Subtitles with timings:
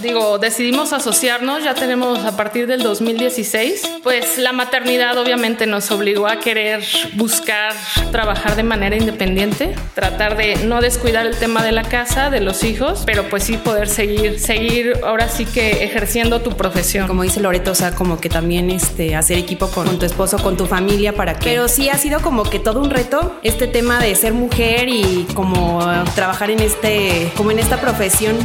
[0.00, 6.26] digo, decidimos asociarnos, ya tenemos a partir del 2016, pues la maternidad obviamente nos obligó
[6.26, 6.82] a querer
[7.14, 7.74] buscar
[8.10, 12.64] trabajar de manera independiente, tratar de no descuidar el tema de la casa, de los
[12.64, 17.06] hijos, pero pues sí poder seguir, seguir ahora sí que ejerciendo tu profesión.
[17.06, 20.56] Como dice Loreto, o sea, como que también este, hacer equipo con tu esposo, con
[20.56, 21.50] tu familia para que...
[21.50, 25.26] Pero sí ha sido como que todo un reto este tema de ser mujer y
[25.34, 25.80] como
[26.14, 28.36] trabajar en este, como en esta profesión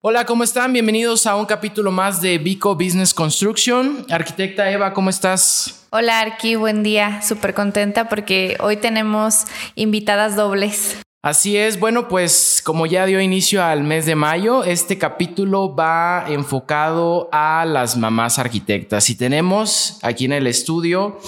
[0.00, 0.72] Hola, ¿cómo están?
[0.72, 4.06] Bienvenidos a un capítulo más de Vico Business Construction.
[4.08, 5.88] Arquitecta Eva, ¿cómo estás?
[5.90, 7.20] Hola, Arqui, buen día.
[7.20, 10.98] Súper contenta porque hoy tenemos invitadas dobles.
[11.28, 16.24] Así es, bueno, pues como ya dio inicio al mes de mayo, este capítulo va
[16.26, 21.20] enfocado a las mamás arquitectas y tenemos aquí en el estudio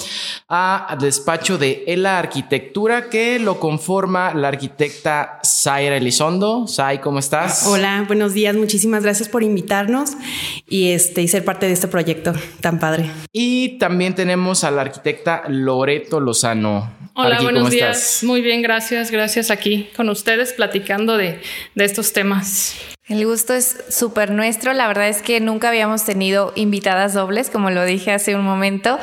[0.48, 6.66] a despacho de ELA Arquitectura que lo conforma la arquitecta Zaira Elizondo.
[6.66, 7.66] Zay, ¿cómo estás?
[7.66, 10.12] Hola, buenos días, muchísimas gracias por invitarnos
[10.66, 13.10] y, este, y ser parte de este proyecto tan padre.
[13.34, 16.90] Y también tenemos a la arquitecta Loreto Lozano.
[17.14, 18.22] Hola, buenos días.
[18.22, 21.40] Muy bien, gracias, gracias aquí con ustedes platicando de,
[21.74, 22.76] de estos temas.
[23.10, 24.72] El gusto es súper nuestro.
[24.72, 29.00] La verdad es que nunca habíamos tenido invitadas dobles, como lo dije hace un momento.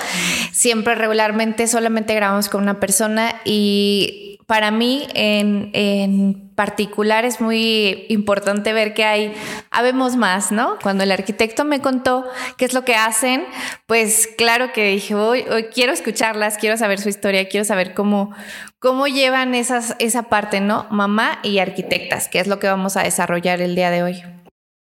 [0.54, 8.08] Siempre regularmente solamente grabamos con una persona y para mí en, en, particular es muy
[8.09, 9.34] importante ver que hay,
[9.70, 10.80] habemos más, ¿no?
[10.81, 12.26] Cuando el arquitecto me contó
[12.58, 13.45] qué es lo que hacen,
[13.86, 18.31] pues claro que dije, hoy, hoy quiero escucharlas, quiero saber su historia, quiero saber cómo,
[18.80, 20.88] cómo llevan esas, esa parte, ¿no?
[20.90, 24.23] Mamá y arquitectas, que es lo que vamos a desarrollar el día de hoy.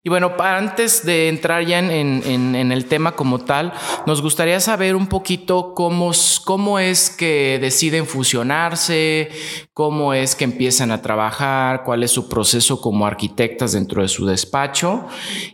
[0.04, 3.72] Y bueno, antes de entrar ya en, el tema como tal,
[4.04, 6.10] nos gustaría saber un poquito cómo,
[6.44, 9.30] cómo es que deciden fusionarse,
[9.72, 14.26] cómo es que empiezan a trabajar, cuál es su proceso como arquitectas dentro de su
[14.26, 15.06] despacho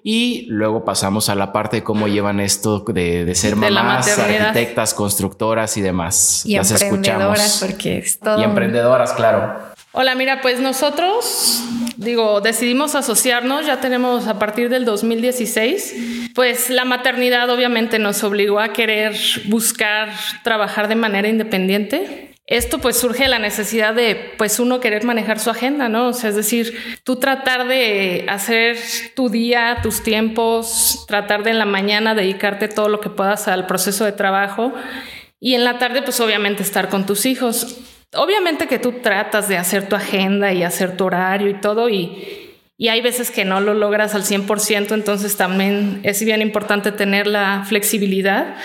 [0.02, 5.76] y luego pasamos a la parte de cómo llevan esto de, ser mamás, arquitectas, constructoras
[5.76, 6.46] y demás.
[6.46, 8.40] Y emprendedoras, porque es todo.
[8.40, 9.76] Y emprendedoras, claro.
[10.00, 11.64] Hola, mira, pues nosotros,
[11.96, 18.60] digo, decidimos asociarnos, ya tenemos a partir del 2016, pues la maternidad obviamente nos obligó
[18.60, 19.16] a querer
[19.46, 20.12] buscar
[20.44, 22.36] trabajar de manera independiente.
[22.46, 26.10] Esto pues surge de la necesidad de pues uno querer manejar su agenda, ¿no?
[26.10, 28.76] O sea, es decir, tú tratar de hacer
[29.16, 33.66] tu día, tus tiempos, tratar de en la mañana dedicarte todo lo que puedas al
[33.66, 34.72] proceso de trabajo
[35.40, 37.97] y en la tarde pues obviamente estar con tus hijos.
[38.14, 42.54] Obviamente que tú tratas de hacer tu agenda y hacer tu horario y todo y,
[42.78, 47.26] y hay veces que no lo logras al 100%, entonces también es bien importante tener
[47.26, 48.56] la flexibilidad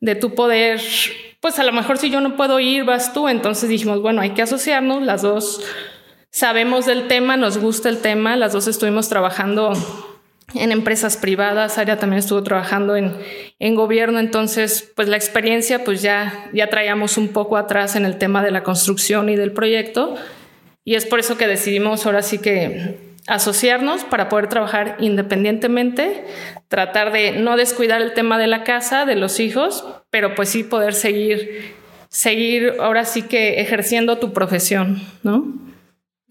[0.00, 0.80] de tu poder,
[1.40, 4.30] pues a lo mejor si yo no puedo ir, vas tú, entonces dijimos, bueno, hay
[4.30, 5.62] que asociarnos, las dos
[6.30, 9.72] sabemos del tema, nos gusta el tema, las dos estuvimos trabajando
[10.54, 13.14] en empresas privadas, Aria también estuvo trabajando en,
[13.58, 18.18] en, gobierno, entonces pues la experiencia pues ya, ya traíamos un poco atrás en el
[18.18, 20.16] tema de la construcción y del proyecto
[20.84, 26.24] y es por eso que decidimos ahora sí que asociarnos para poder trabajar independientemente,
[26.68, 30.64] tratar de no descuidar el tema de la casa, de los hijos, pero pues sí
[30.64, 31.74] poder seguir,
[32.08, 35.44] seguir ahora sí que ejerciendo tu profesión, ¿no?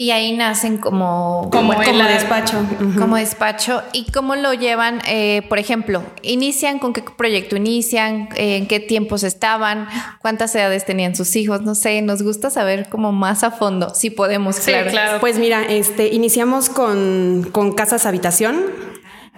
[0.02, 2.66] Y ahí nacen como, como, despacho.
[2.98, 3.84] Como despacho.
[3.92, 5.02] ¿Y cómo lo llevan?
[5.06, 8.30] Eh, por ejemplo, ¿inician con qué proyecto inician?
[8.38, 9.90] ¿En qué tiempos estaban?
[10.22, 11.64] ¿Cuántas edades tenían sus hijos?
[11.64, 15.20] No sé, nos gusta saber como más a fondo, si podemos, claro.
[15.20, 18.62] Pues mira, este, iniciamos con, con casas habitación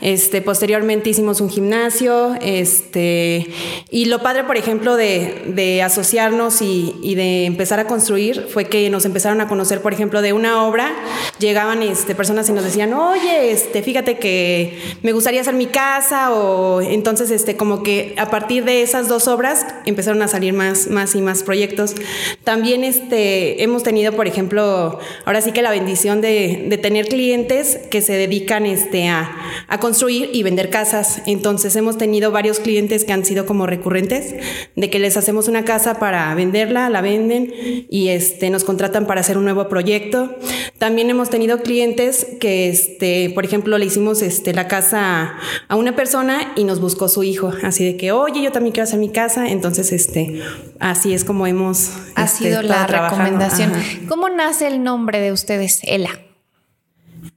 [0.01, 3.47] este, posteriormente hicimos un gimnasio, este,
[3.91, 9.05] y lo padre, por ejemplo, de, asociarnos y, de empezar a construir fue que nos
[9.05, 10.91] empezaron a conocer, por ejemplo, de una obra,
[11.39, 16.33] llegaban este, personas y nos decían, oye, este, fíjate que me gustaría hacer mi casa,
[16.33, 20.87] o entonces, este, como que a partir de esas dos obras empezaron a salir más,
[21.13, 21.95] y más proyectos.
[22.43, 28.01] También este, hemos tenido, por ejemplo, ahora sí que la bendición de, tener clientes que
[28.01, 29.29] se dedican este, a,
[29.67, 31.21] a construir y vender casas.
[31.25, 34.33] Entonces hemos tenido varios clientes que han sido como recurrentes,
[34.75, 37.53] de que les hacemos una casa para venderla, la venden
[37.89, 40.35] y este, nos contratan para hacer un nuevo proyecto.
[40.77, 45.35] También hemos tenido clientes que, este, por ejemplo, le hicimos este, la casa
[45.67, 48.85] a una persona y nos buscó su hijo, así de que, oye, yo también quiero
[48.85, 49.49] hacer mi casa.
[49.49, 50.41] Entonces, este,
[50.79, 51.91] así es como hemos...
[52.15, 53.73] Ha este, sido la recomendación.
[54.07, 56.30] ¿Cómo nace el nombre de ustedes, Ela?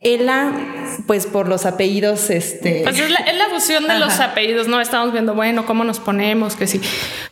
[0.05, 0.53] Ela,
[1.06, 2.83] pues por los apellidos, este.
[2.83, 4.81] Pues es la, fusión de los apellidos, ¿no?
[4.81, 6.79] Estamos viendo, bueno, cómo nos ponemos, que sí.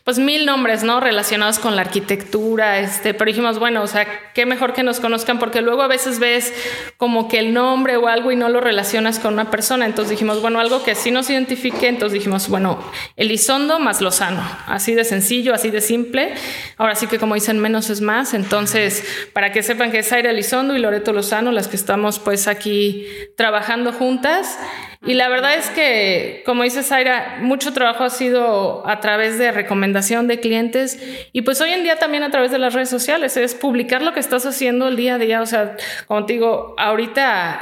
[0.04, 0.98] pues mil nombres, ¿no?
[0.98, 5.38] Relacionados con la arquitectura, este, pero dijimos, bueno, o sea, qué mejor que nos conozcan
[5.38, 6.54] porque luego a veces ves
[6.96, 10.40] como que el nombre o algo y no lo relacionas con una persona, entonces dijimos,
[10.40, 12.78] bueno, algo que sí nos identifique, entonces dijimos, bueno,
[13.16, 16.32] Elizondo más Lozano, así de sencillo, así de simple,
[16.78, 19.04] ahora sí que como dicen, menos es más, entonces,
[19.34, 22.61] para que sepan que es Aira Elizondo y Loreto Lozano, las que estamos pues aquí
[23.36, 24.58] trabajando juntas,
[25.04, 29.50] y la verdad es que, como dice Zaira, mucho trabajo ha sido a través de
[29.50, 31.02] recomendación de clientes.
[31.32, 34.12] Y pues hoy en día también a través de las redes sociales, es publicar lo
[34.12, 35.42] que estás haciendo el día a día.
[35.42, 35.76] O sea,
[36.06, 36.38] como te
[36.78, 37.60] ahorita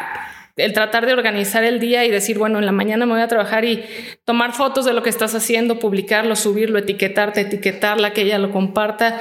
[0.57, 3.29] el tratar de organizar el día y decir, bueno, en la mañana me voy a
[3.29, 3.85] trabajar y
[4.27, 9.19] tomar fotos de lo que estás haciendo, publicarlo, subirlo, etiquetarte, etiquetarla, que ella lo comparta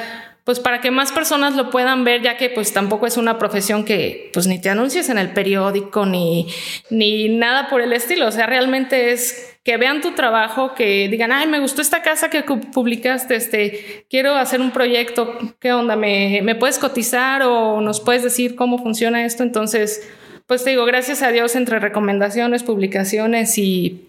[0.49, 3.85] pues para que más personas lo puedan ver, ya que pues tampoco es una profesión
[3.85, 6.47] que pues ni te anuncies en el periódico ni,
[6.89, 11.31] ni nada por el estilo, o sea, realmente es que vean tu trabajo, que digan,
[11.31, 15.95] ay, me gustó esta casa que publicaste, este, quiero hacer un proyecto, ¿qué onda?
[15.95, 19.43] ¿Me, me puedes cotizar o nos puedes decir cómo funciona esto?
[19.43, 20.09] Entonces,
[20.47, 24.07] pues te digo, gracias a Dios entre recomendaciones, publicaciones y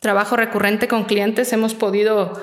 [0.00, 2.42] trabajo recurrente con clientes hemos podido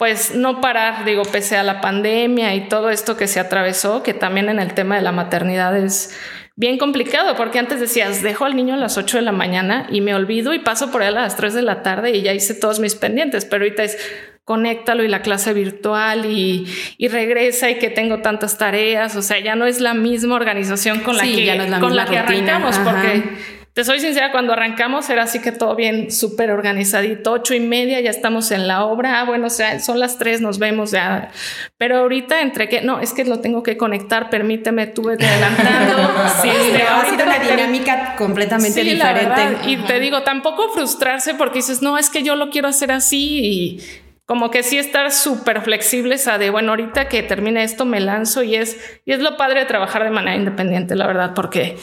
[0.00, 4.14] pues no parar, digo, pese a la pandemia y todo esto que se atravesó, que
[4.14, 6.18] también en el tema de la maternidad es
[6.56, 10.00] bien complicado, porque antes decías, dejo al niño a las 8 de la mañana y
[10.00, 12.54] me olvido y paso por él a las 3 de la tarde y ya hice
[12.54, 13.98] todos mis pendientes, pero ahorita es
[14.44, 16.66] conéctalo y la clase virtual y,
[17.10, 21.18] regresa y que tengo tantas tareas, o sea, ya no es la misma organización con
[21.18, 25.22] la que, no la con la que arrancamos, porque te soy sincera, cuando arrancamos era
[25.22, 29.24] así que todo bien súper organizadito, ocho y media ya estamos en la obra, ah,
[29.24, 31.30] bueno, o sea, son las tres, nos vemos ya.
[31.78, 36.12] Pero ahorita entre que, no, es que lo tengo que conectar, permíteme, tuve que adelantando.
[36.42, 39.56] sí, de ahorita una dinámica completamente diferente.
[39.64, 43.40] y te digo, tampoco frustrarse porque dices, no, es que yo lo quiero hacer así
[43.42, 43.80] y
[44.26, 48.42] como que sí estar súper flexibles a de, bueno, ahorita que termine esto me lanzo
[48.42, 51.78] y es, y es lo padre de trabajar de manera independiente, la verdad, porque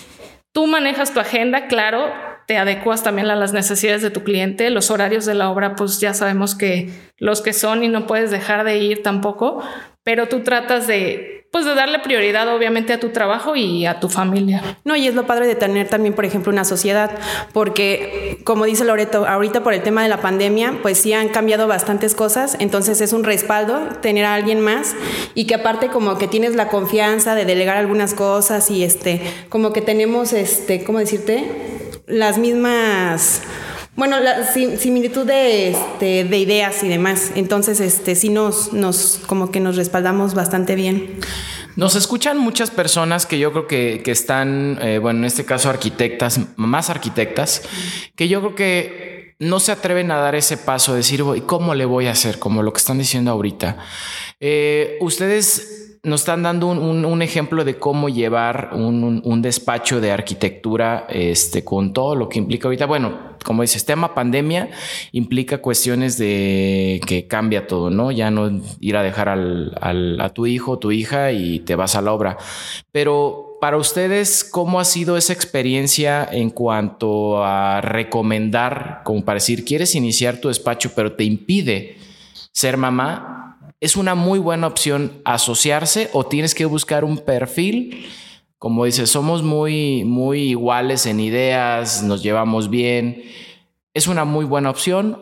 [0.57, 2.11] Tú manejas tu agenda, claro,
[2.47, 4.71] te adecuas también a las necesidades de tu cliente.
[4.71, 6.89] Los horarios de la obra, pues ya sabemos que
[7.19, 9.61] los que son y no puedes dejar de ir tampoco,
[10.01, 14.09] pero tú tratas de, pues de darle prioridad obviamente a tu trabajo y a tu
[14.09, 14.77] familia.
[14.83, 17.11] No, y es lo padre de tener también, por ejemplo, una sociedad,
[17.53, 21.67] porque como dice Loreto, ahorita por el tema de la pandemia, pues sí han cambiado
[21.67, 24.95] bastantes cosas, entonces es un respaldo tener a alguien más
[25.35, 29.73] y que aparte como que tienes la confianza de delegar algunas cosas y este, como
[29.73, 31.49] que tenemos, este, ¿cómo decirte?
[32.07, 33.41] Las mismas
[33.97, 37.31] bueno, la similitud de, este, de ideas y demás.
[37.33, 38.69] Entonces, este, sí nos,
[39.25, 41.19] como que nos respaldamos bastante bien.
[41.75, 45.69] Nos escuchan muchas personas que yo creo que, que están, eh, bueno, en este caso
[45.69, 47.63] arquitectas, más arquitectas,
[48.15, 51.85] que yo creo que no se atreven a dar ese paso, de decir, ¿cómo le
[51.85, 52.37] voy a hacer?
[52.37, 53.77] Como lo que están diciendo ahorita.
[54.39, 61.63] Eh, ustedes nos están dando un, ejemplo de cómo llevar un, despacho de arquitectura este,
[61.63, 62.85] con todo lo que implica ahorita.
[62.85, 64.69] Bueno, como dices, tema pandemia
[65.11, 68.11] implica cuestiones de que cambia todo, ¿no?
[68.11, 72.13] Ya no ir a dejar a tu hijo tu hija y te vas a la
[72.13, 72.37] obra.
[72.91, 79.65] Pero para ustedes, ¿cómo ha sido esa experiencia en cuanto a recomendar, como para decir,
[79.65, 81.97] quieres iniciar tu despacho, pero te impide
[82.51, 83.46] ser mamá?
[83.79, 88.07] Es una muy buena opción asociarse o tienes que buscar un perfil.
[88.57, 93.23] Como dices, somos muy, muy iguales en ideas, nos llevamos bien.
[93.93, 95.21] ¿Es una muy buena opción?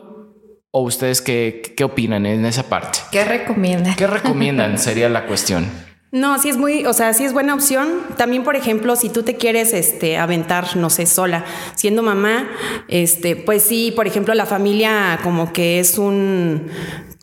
[0.70, 2.98] ¿O ustedes qué, qué opinan en esa parte?
[3.12, 3.94] ¿Qué recomiendan?
[3.96, 4.78] ¿Qué recomiendan?
[4.78, 5.70] Sería la cuestión.
[6.16, 7.88] No, sí es muy, o sea, sí es buena opción.
[8.16, 11.44] También, por ejemplo, si tú te quieres este, aventar, no sé, sola,
[11.74, 12.48] siendo mamá,
[12.88, 16.70] este, pues sí, por ejemplo, la familia como que es un,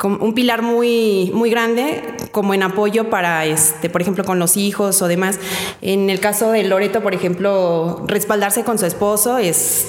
[0.03, 5.01] un pilar muy, muy grande como en apoyo para, este, por ejemplo, con los hijos
[5.01, 5.39] o demás.
[5.81, 9.87] En el caso de Loreto, por ejemplo, respaldarse con su esposo es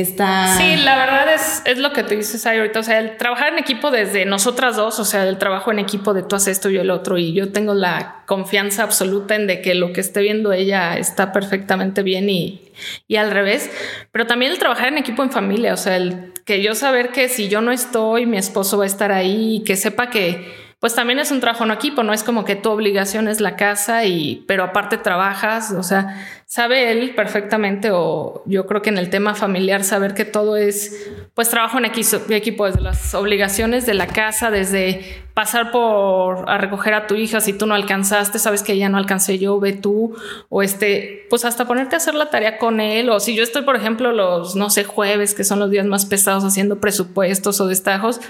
[0.00, 0.56] está...
[0.56, 2.80] Sí, la verdad es, es lo que tú dices ahí ahorita.
[2.80, 6.14] O sea, el trabajar en equipo desde nosotras dos, o sea, el trabajo en equipo
[6.14, 9.60] de tú haces esto y el otro, y yo tengo la confianza absoluta en de
[9.62, 12.72] que lo que esté viendo ella está perfectamente bien y,
[13.06, 13.70] y al revés.
[14.10, 17.28] Pero también el trabajar en equipo en familia, o sea, el que yo saber que
[17.28, 20.94] si yo no estoy, mi esposo va a estar ahí y que sepa que pues
[20.94, 24.04] también es un trabajo en equipo, no es como que tu obligación es la casa
[24.04, 29.08] y pero aparte trabajas, o sea, sabe él perfectamente o yo creo que en el
[29.08, 34.08] tema familiar saber que todo es pues trabajo en equipo, desde las obligaciones de la
[34.08, 38.74] casa, desde pasar por a recoger a tu hija si tú no alcanzaste, sabes que
[38.74, 40.14] ella no alcancé yo, ve tú
[40.50, 43.62] o este, pues hasta ponerte a hacer la tarea con él o si yo estoy
[43.62, 47.68] por ejemplo los no sé jueves que son los días más pesados haciendo presupuestos o
[47.68, 48.20] destajos,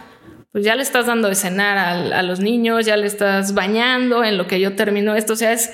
[0.55, 4.23] pues ya le estás dando de cenar a, a los niños, ya le estás bañando
[4.23, 5.73] en lo que yo termino esto, o sea, es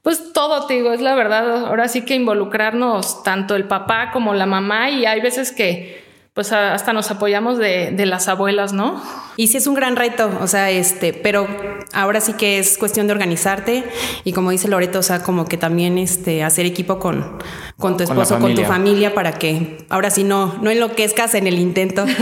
[0.00, 1.66] pues todo, te digo, es la verdad.
[1.66, 6.01] Ahora sí que involucrarnos tanto el papá como la mamá y hay veces que
[6.34, 9.02] pues hasta nos apoyamos de, de, las abuelas, ¿no?
[9.36, 11.46] Y sí es un gran reto, o sea, este, pero
[11.92, 13.84] ahora sí que es cuestión de organizarte
[14.24, 17.38] y como dice Loreto, o sea, como que también este, hacer equipo con,
[17.78, 21.58] con tu esposo, con, tu familia para que ahora sí no, no enloquezcas en el
[21.58, 22.06] intento.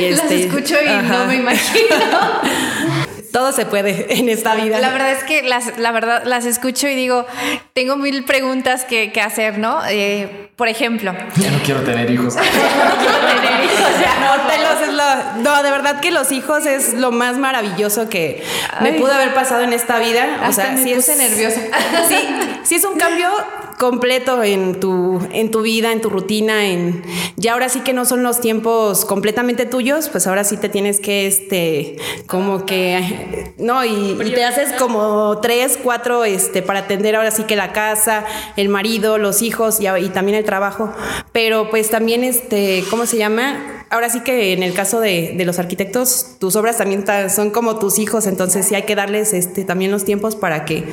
[0.00, 1.96] Y este, las escucho y no me imagino.
[3.32, 4.78] todo se puede en esta vida.
[4.80, 7.26] La verdad es que las, la verdad, las escucho y digo,
[7.72, 9.80] tengo mil preguntas que, que hacer, ¿no?
[9.88, 11.14] Eh, por ejemplo.
[11.36, 12.34] Ya no quiero tener hijos.
[12.36, 13.78] no quiero tener hijos.
[14.20, 18.08] no, te los, es lo, no, de verdad que los hijos es lo más maravilloso
[18.08, 18.42] que
[18.80, 20.44] me pudo haber pasado en esta vida.
[20.48, 21.60] O sea, me sí puse es nerviosa.
[22.08, 22.28] Sí,
[22.64, 23.30] sí es un cambio
[23.78, 27.02] completo en tu, en tu vida, en tu rutina, en
[27.36, 31.00] ya ahora sí que no son los tiempos completamente tuyos, pues ahora sí te tienes
[31.00, 37.30] que este como que no y, te haces como tres, cuatro este para atender ahora
[37.30, 38.24] sí que la casa,
[38.56, 40.92] el marido, los hijos y, y también el trabajo,
[41.32, 43.77] pero pues también este, ¿cómo se llama?
[43.90, 47.78] Ahora sí que en el caso de, de los arquitectos, tus obras también son como
[47.78, 50.84] tus hijos, entonces sí hay que darles este, también los tiempos para que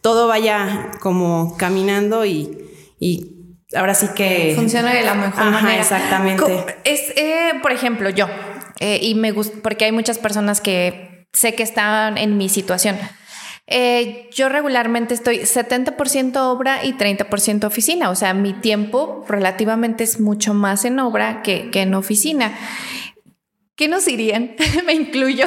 [0.00, 2.58] todo vaya como caminando y,
[2.98, 3.34] y
[3.74, 4.52] ahora sí que...
[4.56, 5.82] Funciona de la mejor Ajá, manera.
[5.82, 6.64] Exactamente.
[6.84, 8.26] Es, eh, por ejemplo, yo,
[8.80, 12.96] eh, y me gusta, porque hay muchas personas que sé que están en mi situación.
[13.66, 20.20] Eh, yo regularmente estoy 70% obra y 30% oficina, o sea, mi tiempo relativamente es
[20.20, 22.52] mucho más en obra que, que en oficina.
[23.76, 24.54] ¿Qué nos dirían?
[24.86, 25.46] Me incluyo.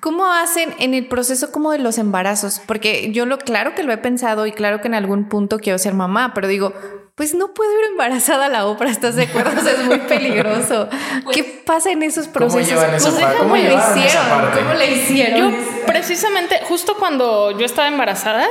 [0.00, 2.60] ¿Cómo hacen en el proceso como de los embarazos?
[2.66, 5.78] Porque yo lo claro que lo he pensado y claro que en algún punto quiero
[5.78, 6.74] ser mamá, pero digo,
[7.14, 9.50] pues no puedo ir embarazada a la obra, ¿estás de acuerdo?
[9.68, 10.88] es muy peligroso.
[11.24, 12.78] Pues, ¿Qué pasa en esos procesos?
[13.04, 14.50] ¿Cómo, ¿Cómo, le hicieron?
[14.54, 15.52] ¿Cómo le hicieron?
[15.52, 18.46] Yo, precisamente, justo cuando yo estaba embarazada,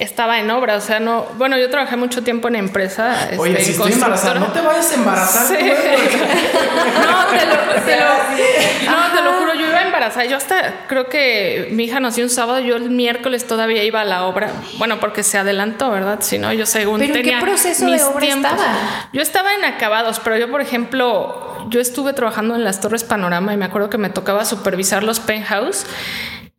[0.00, 3.28] estaba en obra, o sea, no, bueno, yo trabajé mucho tiempo en empresa.
[3.36, 5.46] Oye, este, si estoy embarazada, no te vayas a embarazar.
[5.46, 5.54] Sí.
[5.62, 8.06] no, te lo, te lo,
[8.90, 12.30] no, te lo juro, yo iba embarazada, yo hasta, creo que mi hija nació un
[12.30, 16.20] sábado, yo el miércoles todavía iba a la obra, bueno, porque se adelantó, ¿verdad?
[16.22, 19.08] Si no, yo según ¿Pero tenía qué proceso de obra estaba?
[19.12, 23.52] Yo estaba en acabados, pero yo, por ejemplo, yo estuve trabajando en las Torres Panorama
[23.52, 25.84] y me acuerdo que me tocaba supervisar los penthouse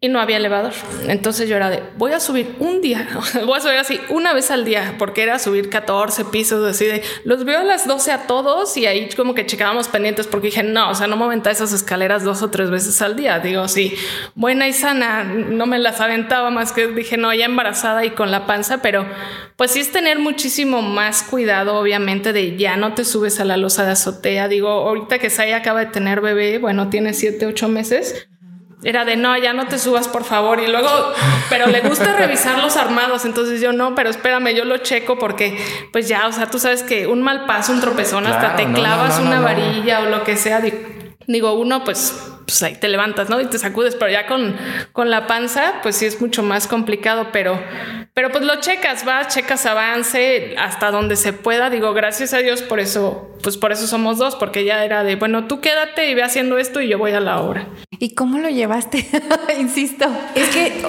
[0.04, 0.74] y no había elevador.
[1.08, 3.08] Entonces yo era de, voy a subir un día,
[3.46, 7.04] voy a subir así una vez al día, porque era subir 14 pisos, así de,
[7.24, 10.64] los veo a las 12 a todos y ahí como que checábamos pendientes porque dije,
[10.64, 13.38] no, o sea, no me aventaba esas escaleras dos o tres veces al día.
[13.38, 13.94] Digo, sí,
[14.34, 18.32] buena y sana, no me las aventaba más que dije, no, ya embarazada y con
[18.32, 19.06] la panza, pero
[19.56, 23.56] pues sí es tener muchísimo más cuidado, obviamente, de ya no te subes a la
[23.56, 24.48] losa de azotea.
[24.48, 28.28] Digo, ahorita que Saya acaba de tener bebé, bueno, tiene 7, 8 meses
[28.84, 30.60] era de no, ya no te subas, por favor.
[30.60, 30.90] Y luego,
[31.50, 33.26] pero le gusta revisar los armados.
[33.26, 35.58] Entonces yo no, pero espérame, yo lo checo porque,
[35.92, 39.20] pues ya, o sea, tú sabes que un mal paso, un tropezón, hasta te clavas
[39.20, 40.62] una varilla o lo que sea.
[41.32, 42.14] Digo, uno, pues,
[42.46, 43.40] pues ahí te levantas, ¿no?
[43.40, 44.56] Y te sacudes, pero ya con,
[44.92, 47.60] con la panza, pues sí es mucho más complicado, pero,
[48.14, 51.70] pero pues lo checas, vas, checas avance hasta donde se pueda.
[51.70, 55.16] Digo, gracias a Dios por eso, pues por eso somos dos, porque ya era de,
[55.16, 57.68] bueno, tú quédate y ve haciendo esto y yo voy a la obra.
[58.00, 59.08] ¿Y cómo lo llevaste?
[59.60, 60.06] Insisto.
[60.36, 60.84] Es que,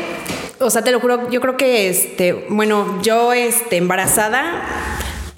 [0.58, 4.62] o sea, te lo juro, yo creo que, este, bueno, yo, este, embarazada,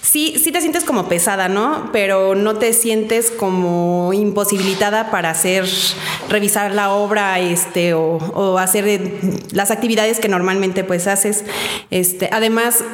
[0.05, 1.89] sí, sí te sientes como pesada, ¿no?
[1.93, 5.67] Pero no te sientes como imposibilitada para hacer,
[6.29, 9.01] revisar la obra, este, o, o hacer
[9.53, 11.45] las actividades que normalmente pues haces.
[11.91, 12.85] Este, además,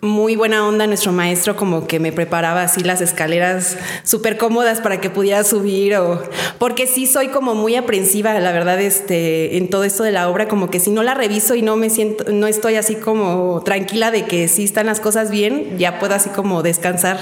[0.00, 5.00] muy buena onda nuestro maestro, como que me preparaba así las escaleras súper cómodas para
[5.00, 6.22] que pudiera subir, o
[6.58, 10.48] porque sí soy como muy aprensiva, la verdad, este, en todo esto de la obra,
[10.48, 14.10] como que si no la reviso y no me siento, no estoy así como tranquila
[14.10, 17.18] de que sí están las cosas bien, ya puedo así como descansar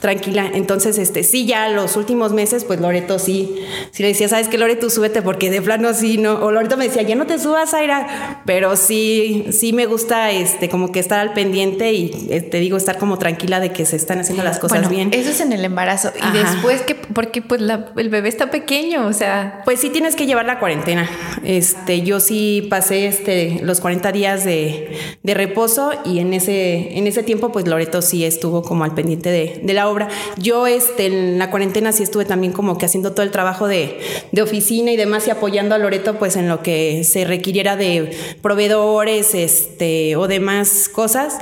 [0.00, 0.50] tranquila.
[0.52, 3.56] Entonces, este, sí, ya los últimos meses, pues Loreto sí,
[3.90, 4.90] sí le decía, ¿sabes qué, Loreto?
[4.90, 6.34] Súbete porque de plano sí, no.
[6.34, 8.42] O Loreto me decía, ya no te subas, Aira.
[8.46, 12.76] Pero sí, sí me gusta, este, como que estar al pendiente y eh, te digo,
[12.76, 15.10] estar como tranquila de que se están haciendo las cosas bien.
[15.12, 16.12] Eso es en el embarazo.
[16.16, 19.62] Y después, que porque pues el bebé está pequeño, o sea.
[19.64, 21.08] Pues sí tienes que llevar la cuarentena.
[21.44, 27.06] Este, yo sí pasé este, los 40 días de, de reposo y en ese, en
[27.06, 30.08] ese tiempo, pues Loreto sí estuvo como al pendiente de, de, la obra.
[30.36, 33.98] Yo este, en la cuarentena sí estuve también como que haciendo todo el trabajo de,
[34.30, 38.10] de, oficina y demás y apoyando a Loreto pues en lo que se requiriera de
[38.42, 41.38] proveedores este, o demás cosas.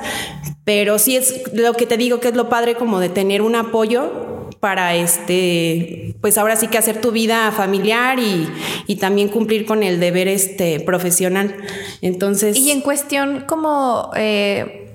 [0.65, 3.57] Pero sí es lo que te digo que es lo padre como de tener un
[3.57, 4.34] apoyo
[4.65, 8.49] para este, pues ahora sí que hacer tu vida familiar y,
[8.87, 11.55] y, también cumplir con el deber este profesional.
[12.01, 12.57] Entonces.
[12.57, 14.91] Y en cuestión como eh,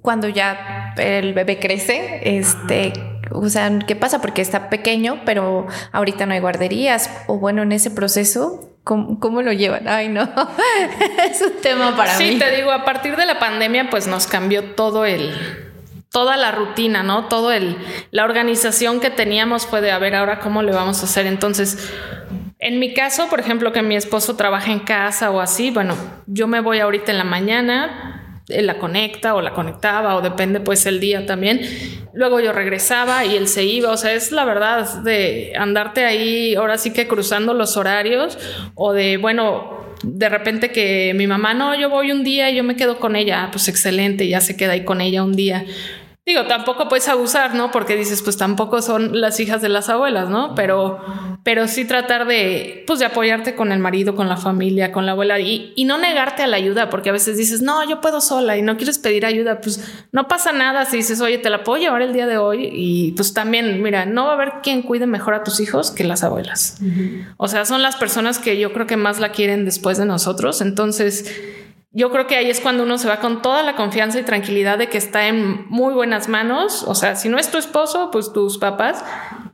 [0.00, 2.94] cuando ya el bebé crece, este,
[3.30, 4.22] o sea, ¿qué pasa?
[4.22, 7.10] Porque está pequeño, pero ahorita no hay guarderías.
[7.26, 9.88] O bueno, en ese proceso, ¿Cómo, lo llevan?
[9.88, 10.22] Ay, no.
[11.30, 12.32] es un tema para mí.
[12.32, 15.71] Sí, te digo, a partir de la pandemia, pues nos cambió todo el.
[16.12, 17.26] Toda la rutina, ¿no?
[17.26, 17.76] Todo el.
[18.10, 21.26] La organización que teníamos fue de a ver ahora cómo le vamos a hacer.
[21.26, 21.90] Entonces,
[22.58, 26.46] en mi caso, por ejemplo, que mi esposo trabaja en casa o así, bueno, yo
[26.46, 30.86] me voy ahorita en la mañana, él la conecta o la conectaba o depende pues
[30.86, 31.60] el día también.
[32.14, 36.54] Luego yo regresaba y él se iba, o sea, es la verdad de andarte ahí
[36.54, 38.38] ahora sí que cruzando los horarios
[38.74, 42.64] o de, bueno, de repente que mi mamá, no, yo voy un día y yo
[42.64, 45.64] me quedo con ella, pues excelente, ya se queda ahí con ella un día.
[46.24, 47.72] Digo, tampoco puedes abusar, ¿no?
[47.72, 50.54] Porque dices, pues tampoco son las hijas de las abuelas, ¿no?
[50.54, 51.00] Pero,
[51.42, 55.12] pero sí tratar de, pues de apoyarte con el marido, con la familia, con la
[55.12, 58.20] abuela y, y no negarte a la ayuda, porque a veces dices, no, yo puedo
[58.20, 61.64] sola y no quieres pedir ayuda, pues no pasa nada si dices, oye, te la
[61.64, 64.82] puedo llevar el día de hoy y pues también, mira, no va a haber quien
[64.82, 66.78] cuide mejor a tus hijos que las abuelas.
[67.36, 70.60] O sea, son las personas que yo creo que más la quieren después de nosotros.
[70.60, 71.28] Entonces,
[71.94, 74.78] yo creo que ahí es cuando uno se va con toda la confianza y tranquilidad
[74.78, 76.84] de que está en muy buenas manos.
[76.84, 79.04] O sea, si no es tu esposo, pues tus papás,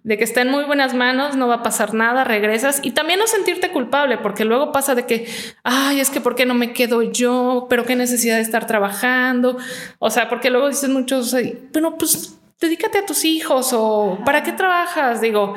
[0.04, 3.18] de que está en muy buenas manos, no va a pasar nada, regresas y también
[3.18, 5.26] no sentirte culpable, porque luego pasa de que,
[5.64, 7.66] ay, es que ¿por qué no me quedo yo?
[7.68, 9.58] Pero qué necesidad de estar trabajando.
[9.98, 11.34] O sea, porque luego dicen muchos,
[11.72, 15.20] bueno, pues dedícate a tus hijos o ¿para qué trabajas?
[15.20, 15.54] Digo,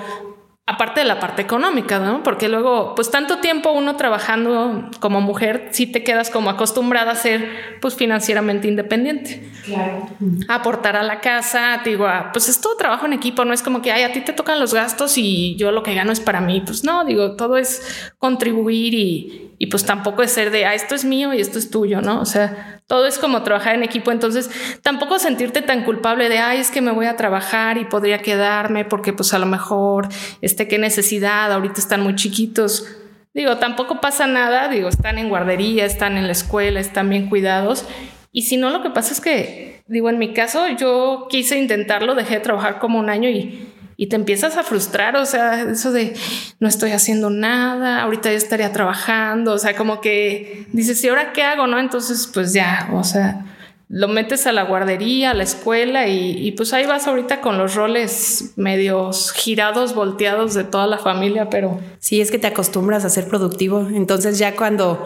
[0.67, 2.23] aparte de la parte económica, ¿no?
[2.23, 7.15] Porque luego, pues tanto tiempo uno trabajando como mujer, sí te quedas como acostumbrada a
[7.15, 7.49] ser,
[7.81, 9.49] pues financieramente independiente.
[9.65, 10.07] Claro.
[10.47, 13.91] aportar a la casa, digo, pues es todo trabajo en equipo, no es como que,
[13.91, 16.61] ay, a ti te tocan los gastos y yo lo que gano es para mí.
[16.65, 20.95] Pues no, digo, todo es contribuir y, y pues tampoco es ser de, ah, esto
[20.95, 22.21] es mío y esto es tuyo, ¿no?
[22.21, 24.49] O sea, todo es como trabajar en equipo, entonces
[24.81, 28.83] tampoco sentirte tan culpable de, ay, es que me voy a trabajar y podría quedarme
[28.83, 30.09] porque pues a lo mejor,
[30.41, 32.85] este, qué necesidad, ahorita están muy chiquitos.
[33.33, 37.85] Digo, tampoco pasa nada, digo, están en guardería, están en la escuela, están bien cuidados.
[38.33, 42.13] Y si no, lo que pasa es que, digo, en mi caso, yo quise intentarlo,
[42.13, 43.70] dejé de trabajar como un año y
[44.01, 46.15] y te empiezas a frustrar, o sea, eso de
[46.59, 51.33] no estoy haciendo nada, ahorita ya estaría trabajando, o sea, como que dices, ¿y ahora
[51.33, 51.67] qué hago?
[51.67, 51.77] ¿No?
[51.77, 53.45] Entonces, pues ya, o sea,
[53.93, 57.75] lo metes a la guardería, a la escuela y, pues ahí vas ahorita con los
[57.75, 61.77] roles medios girados, volteados de toda la familia, pero...
[61.99, 63.85] Sí, es que te acostumbras a ser productivo.
[63.93, 65.03] Entonces ya cuando,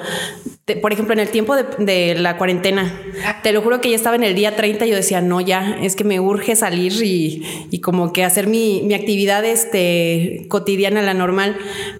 [0.83, 2.95] por ejemplo, en el tiempo de, la cuarentena,
[3.41, 5.77] te lo juro que ya estaba en el día 30 y yo decía, no, ya,
[5.81, 11.15] es que me urge salir y, como que hacer mi, mi, actividad este, cotidiana, la
[11.15, 11.57] normal.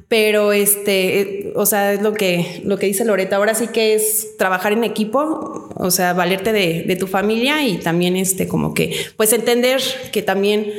[0.08, 3.96] Pero, este, eh, o sea, es lo que, lo que dice Loreta, ahora sí que
[3.96, 8.74] es trabajar en equipo, o sea, valerte de de, tu familia y también este como
[8.74, 10.72] que pues entender que también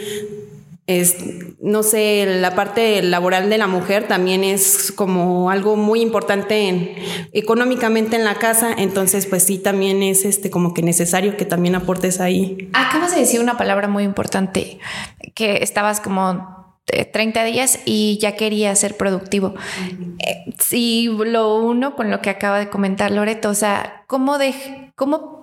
[0.87, 1.17] es,
[1.61, 6.95] no sé, la parte laboral de la mujer también es como algo muy importante en,
[7.33, 11.75] económicamente en la casa, entonces pues sí, también es este como que necesario que también
[11.75, 12.71] aportes ahí.
[12.73, 14.79] Acabas de decir una palabra muy importante,
[15.35, 16.57] que estabas como
[16.87, 19.55] 30 días y ya quería ser productivo.
[20.61, 24.93] Si eh, lo uno con lo que acaba de comentar Loreto, o sea, ¿cómo, de,
[24.95, 25.36] cómo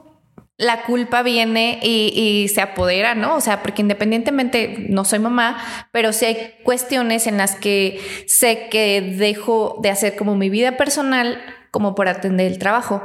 [0.57, 3.35] la culpa viene y, se apodera, ¿no?
[3.35, 5.57] O sea, porque independientemente no soy mamá,
[5.91, 10.77] pero sí hay cuestiones en las que sé que dejo de hacer como mi vida
[10.77, 13.01] personal como por atender el trabajo.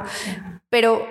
[0.69, 1.07] Pero,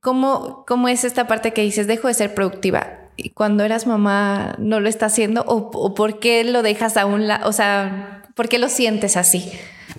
[0.00, 2.98] ¿cómo, cómo es esta parte que dices, dejo de ser productiva?
[3.16, 5.42] Y cuando eras mamá, ¿no lo está haciendo?
[5.42, 7.48] ¿O, o por qué lo dejas a un lado?
[7.48, 9.50] O sea, ¿por qué lo sientes así?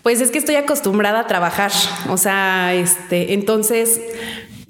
[0.03, 1.71] Pues es que estoy acostumbrada a trabajar,
[2.09, 4.01] o sea, este, entonces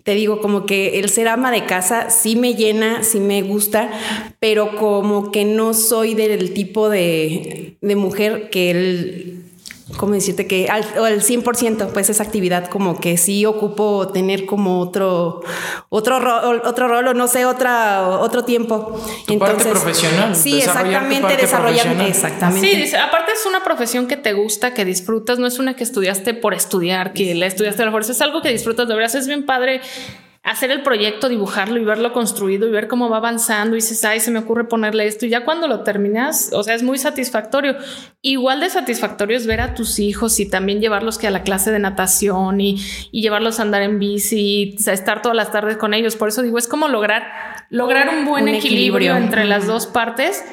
[0.04, 3.92] te digo, como que el ser ama de casa sí me llena, sí me gusta,
[4.40, 9.41] pero como que no soy del tipo de, mujer que él
[9.98, 10.48] ¿cómo decirte?
[10.48, 15.42] Que al, al 100%, pues esa actividad como que sí ocupo tener como otro,
[15.90, 19.00] otro, rol, otro rol o no sé, otra, otro tiempo.
[19.26, 20.36] Tu Entonces, parte profesional.
[20.36, 22.02] Sí, exactamente, desarrollar.
[22.02, 22.88] Exactamente.
[22.88, 26.34] Sí, aparte es una profesión que te gusta, que disfrutas, no es una que estudiaste
[26.34, 29.28] por estudiar, que la estudiaste a la fuerza, es algo que disfrutas, de verdad, es
[29.28, 29.82] bien padre
[30.44, 34.20] hacer el proyecto, dibujarlo y verlo construido y ver cómo va avanzando y dices, ay,
[34.20, 37.76] se me ocurre ponerle esto y ya cuando lo terminas, o sea, es muy satisfactorio.
[38.22, 41.72] Igual de satisfactorio es ver a tus hijos y también llevarlos que a la clase
[41.72, 42.78] de natación y,
[43.12, 46.16] llevarlos a andar en bici, y estar todas las tardes con ellos.
[46.16, 47.24] Por eso digo, es como lograr,
[47.70, 50.44] lograr un buen equilibrio, entre las dos partes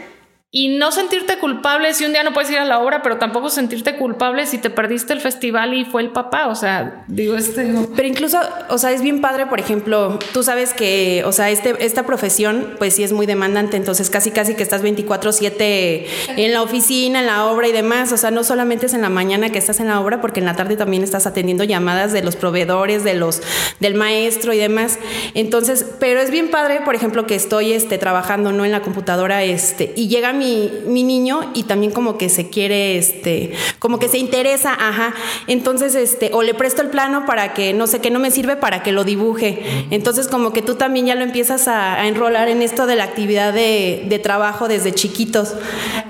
[0.50, 3.50] y no sentirte culpable si un día no puedes ir a la obra, pero tampoco
[3.50, 7.70] sentirte culpable si te perdiste el festival y fue el papá, o sea, digo, este...
[7.94, 11.74] Pero incluso, o sea, es bien padre, por ejemplo, tú sabes que, o sea, este,
[11.84, 16.06] esta profesión, pues sí es muy demandante, entonces casi, casi que estás 24/7
[16.38, 19.10] en la oficina, en la obra y demás, o sea, no solamente es en la
[19.10, 22.22] mañana que estás en la obra, porque en la tarde también estás atendiendo llamadas de
[22.22, 23.42] los proveedores, de los,
[23.80, 24.98] del maestro y demás,
[25.34, 28.64] entonces, pero es bien padre, por ejemplo, que estoy este, trabajando, ¿no?
[28.64, 32.96] En la computadora, este, y llega mi, mi niño y también como que se quiere,
[32.96, 35.14] este, como que se interesa, ajá.
[35.46, 38.56] Entonces, este, o le presto el plano para que, no sé, que no me sirve
[38.56, 39.62] para que lo dibuje.
[39.90, 43.52] Entonces, como que tú también ya lo empiezas a, enrolar en esto de la actividad
[43.52, 45.54] de, de, trabajo desde chiquitos.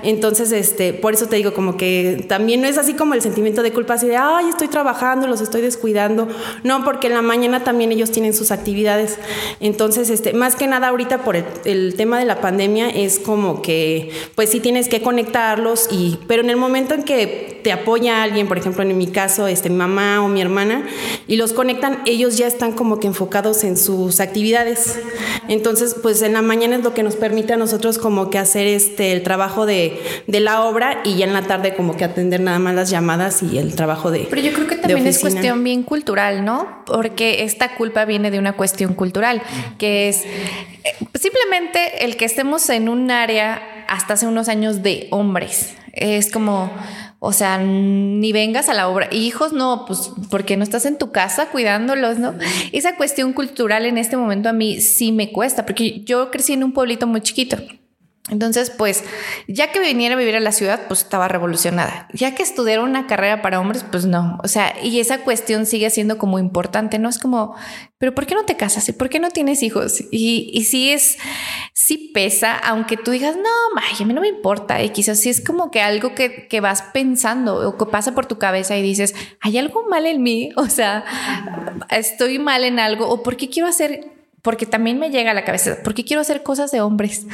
[0.03, 3.63] Entonces, este, por eso te digo, como que también no es así como el sentimiento
[3.63, 6.27] de culpa, así de, ay, estoy trabajando, los estoy descuidando.
[6.63, 9.17] No, porque en la mañana también ellos tienen sus actividades.
[9.59, 13.61] Entonces, este, más que nada ahorita por el, el tema de la pandemia es como
[13.61, 18.23] que pues sí tienes que conectarlos y pero en el momento en que te apoya
[18.23, 20.85] alguien, por ejemplo, en mi caso, este mi mamá o mi hermana
[21.27, 24.99] y los conectan, ellos ya están como que enfocados en sus actividades.
[25.47, 28.67] Entonces, pues en la mañana es lo que nos permite a nosotros como que hacer
[28.67, 32.39] este el trabajo de, de la obra y ya en la tarde como que atender
[32.41, 35.63] nada más las llamadas y el trabajo de Pero yo creo que también es cuestión
[35.63, 36.83] bien cultural, ¿no?
[36.85, 39.41] Porque esta culpa viene de una cuestión cultural,
[39.77, 45.07] que es eh, simplemente el que estemos en un área hasta hace unos años de
[45.11, 45.75] hombres.
[45.93, 46.71] Es como,
[47.19, 49.09] o sea, ni vengas a la obra.
[49.11, 52.33] Hijos, no, pues porque no estás en tu casa cuidándolos, ¿no?
[52.71, 56.63] Esa cuestión cultural en este momento a mí sí me cuesta, porque yo crecí en
[56.63, 57.57] un pueblito muy chiquito.
[58.29, 59.03] Entonces, pues,
[59.47, 62.07] ya que viniera a vivir a la ciudad, pues estaba revolucionada.
[62.13, 64.37] Ya que estudiara una carrera para hombres, pues no.
[64.43, 67.09] O sea, y esa cuestión sigue siendo como importante, ¿no?
[67.09, 67.55] Es como,
[67.97, 68.87] pero ¿por qué no te casas?
[68.87, 70.01] ¿Y por qué no tienes hijos?
[70.11, 71.17] Y, y sí es,
[71.73, 75.43] sí pesa, aunque tú digas, no, a mí no me importa, y quizás sí es
[75.43, 79.15] como que algo que, que vas pensando o que pasa por tu cabeza y dices,
[79.41, 80.51] ¿hay algo mal en mí?
[80.55, 81.03] O sea,
[81.89, 84.11] estoy mal en algo, o ¿por qué quiero hacer?
[84.43, 87.25] Porque también me llega a la cabeza, ¿por qué quiero hacer cosas de hombres?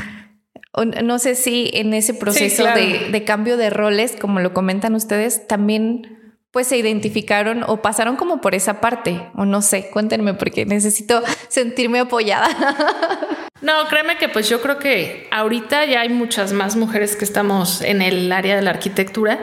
[0.84, 6.36] No sé si en ese proceso de, cambio de roles, como lo comentan ustedes, también
[6.52, 11.22] pues se identificaron o pasaron como por esa parte, o no sé, cuéntenme porque necesito
[11.50, 12.48] sentirme apoyada.
[13.62, 17.82] No, créeme que pues yo creo que ahorita ya hay muchas más mujeres que estamos
[17.82, 19.40] en el área de la arquitectura,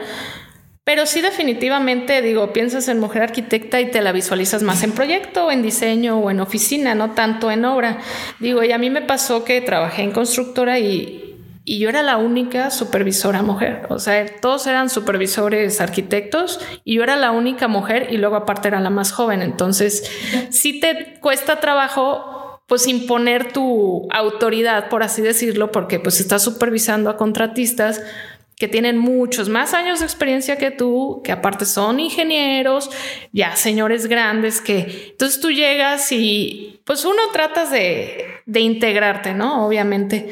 [0.83, 5.49] pero sí definitivamente digo, piensas en mujer arquitecta y te la visualizas más en proyecto,
[5.49, 7.99] en diseño o en oficina, no tanto en obra.
[8.39, 12.17] Digo, y a mí me pasó que trabajé en constructora y, y yo era la
[12.17, 13.87] única supervisora mujer.
[13.89, 18.67] O sea, todos eran supervisores arquitectos y yo era la única mujer y luego aparte
[18.67, 19.41] era la más joven.
[19.41, 20.11] Entonces,
[20.49, 27.09] sí te cuesta trabajo pues imponer tu autoridad, por así decirlo, porque pues estás supervisando
[27.09, 28.01] a contratistas
[28.63, 32.89] que tienen muchos más años de experiencia que tú, que aparte son ingenieros,
[33.33, 39.67] ya señores grandes, que entonces tú llegas y pues uno tratas de, de integrarte, ¿no?
[39.67, 40.29] Obviamente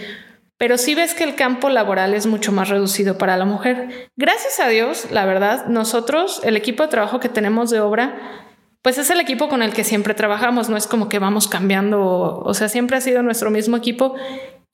[0.57, 4.09] pero sí ves que el campo laboral es mucho más reducido para la mujer.
[4.15, 8.47] Gracias a Dios, la verdad, nosotros, el equipo de trabajo que tenemos de obra,
[8.81, 12.39] pues es el equipo con el que siempre trabajamos, no es como que vamos cambiando,
[12.45, 14.15] o sea, siempre ha sido nuestro mismo equipo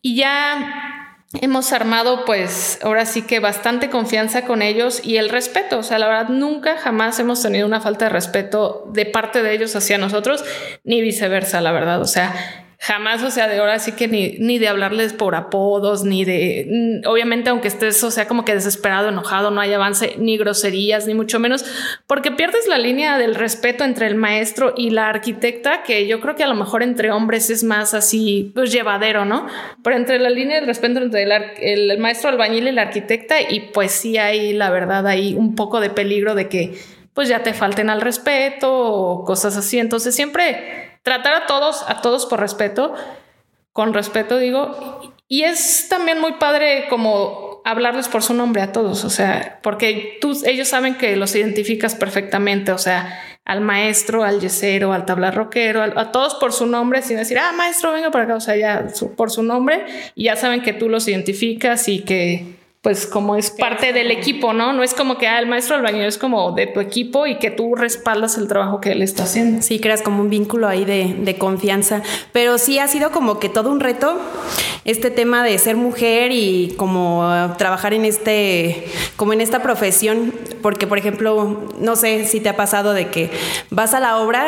[0.03, 0.96] y ya
[1.33, 5.99] hemos armado pues ahora sí que bastante confianza con ellos y el respeto, o sea,
[5.99, 9.97] la verdad nunca jamás hhemos tenido una falta de respeto de parte de ellos hacia
[9.97, 10.43] nosotros,
[10.83, 14.59] ni viceversa, la verdad, o sea, jamás, o sea, de ahora sí que ni, ni
[14.59, 19.49] de hablarles por apodos, ni de, obviamente aunque estés, o sea, como que desesperado, enojado,
[19.49, 21.65] no hay avance, ni groserías, ni mucho menos,
[22.05, 26.35] porque pierdes la línea del respeto entre el maestro y la arquitecta, que yo creo
[26.35, 29.47] que a lo mejor entre hombres es más así, pues llevadero, ¿no?
[29.83, 33.71] Pero entre la línea del respeto entre el, el maestro albañil y la arquitecta, y
[33.73, 36.77] pues sí hay, la verdad, hay un poco de peligro de que
[37.13, 39.79] pues ya te falten al respeto o cosas así.
[39.79, 42.93] Entonces siempre tratar a todos, a todos por respeto,
[43.71, 49.05] con respeto digo, y es también muy padre como hablarles por su nombre a todos,
[49.05, 54.41] o sea, porque tú, ellos saben que los identificas perfectamente, o sea, al maestro, al
[54.41, 58.35] yesero, al tablarroquero, a todos por su nombre, sin decir, ah, maestro, venga para acá,
[58.35, 62.56] o sea, ya por su nombre, y ya saben que tú los identificas y que
[62.81, 64.71] pues como es parte del equipo, ¿no?
[64.71, 67.51] No es como que ah, el maestro albañil es como de tu equipo y que
[67.51, 69.61] tú respaldas el trabajo que él está haciendo.
[69.61, 72.01] Sí, creas como un vínculo ahí de, de confianza.
[72.31, 74.19] Pero sí ha sido como que todo un reto
[74.87, 78.85] este tema de ser mujer y como trabajar en este,
[79.17, 83.29] como en esta profesión, porque por ejemplo, no sé si te ha pasado de que
[83.69, 84.45] vas a la obra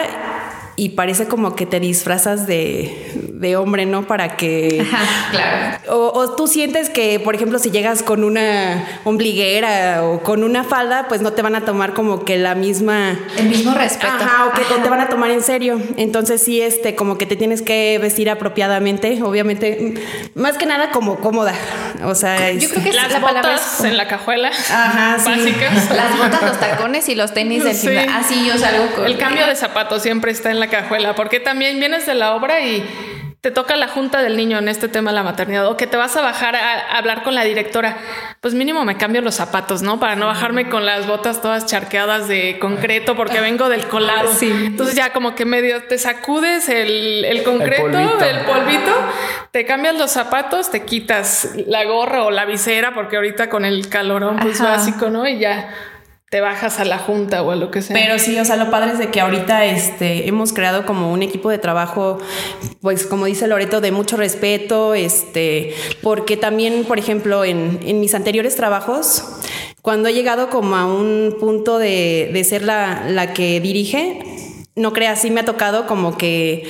[0.79, 4.07] y parece como que te disfrazas de, hombre, ¿no?
[4.07, 4.81] Para que...
[5.31, 5.77] claro.
[5.89, 11.07] O, tú sientes que, por ejemplo, si llegas con una ombliguera o con una falda,
[11.09, 13.19] pues no te van a tomar como que la misma...
[13.37, 14.07] El mismo respeto.
[14.07, 15.81] Ajá, o que te van a tomar en serio.
[15.97, 19.95] Entonces sí, este, como que te tienes que vestir apropiadamente, obviamente,
[20.33, 21.55] más que nada como cómoda.
[22.05, 24.49] O sea, yo creo que las la botas en la cajuela.
[24.49, 25.93] Ajá, básicas.
[25.93, 27.89] Las botas, los tacones y los tenis del sí.
[27.97, 29.05] Así yo salgo con...
[29.05, 32.61] El cambio de zapatos siempre está en la cajuela, porque también vienes de la obra
[32.61, 32.83] y
[33.41, 35.95] te toca la junta del niño en este tema de la maternidad o que te
[35.95, 37.97] vas a bajar a, hablar con la directora,
[38.41, 39.97] pues mínimo me cambio los zapatos, ¿no?
[39.97, 44.33] Para no bajarme con las botas todas charqueadas de concreto porque vengo del colado.
[44.33, 44.51] Sí.
[44.65, 48.91] Entonces ya como que medio te sacudes el, concreto, el polvito.
[49.51, 53.87] te cambias los zapatos, te quitas la gorra o la visera porque ahorita con el
[53.87, 55.25] calorón pues básico, ¿no?
[55.25, 55.73] Y ya
[56.29, 57.95] te bajas a la junta o a lo que sea.
[57.95, 61.23] Pero sí, o sea, lo padre es de que ahorita este, hemos creado como un
[61.23, 62.19] equipo de trabajo,
[62.81, 68.13] pues como dice Loreto, de mucho respeto, este, porque también, por ejemplo, en, en mis
[68.13, 69.23] anteriores trabajos,
[69.81, 74.21] cuando he llegado como a un punto de, de ser la, la que dirige,
[74.79, 76.67] no creas, sí me ha tocado como que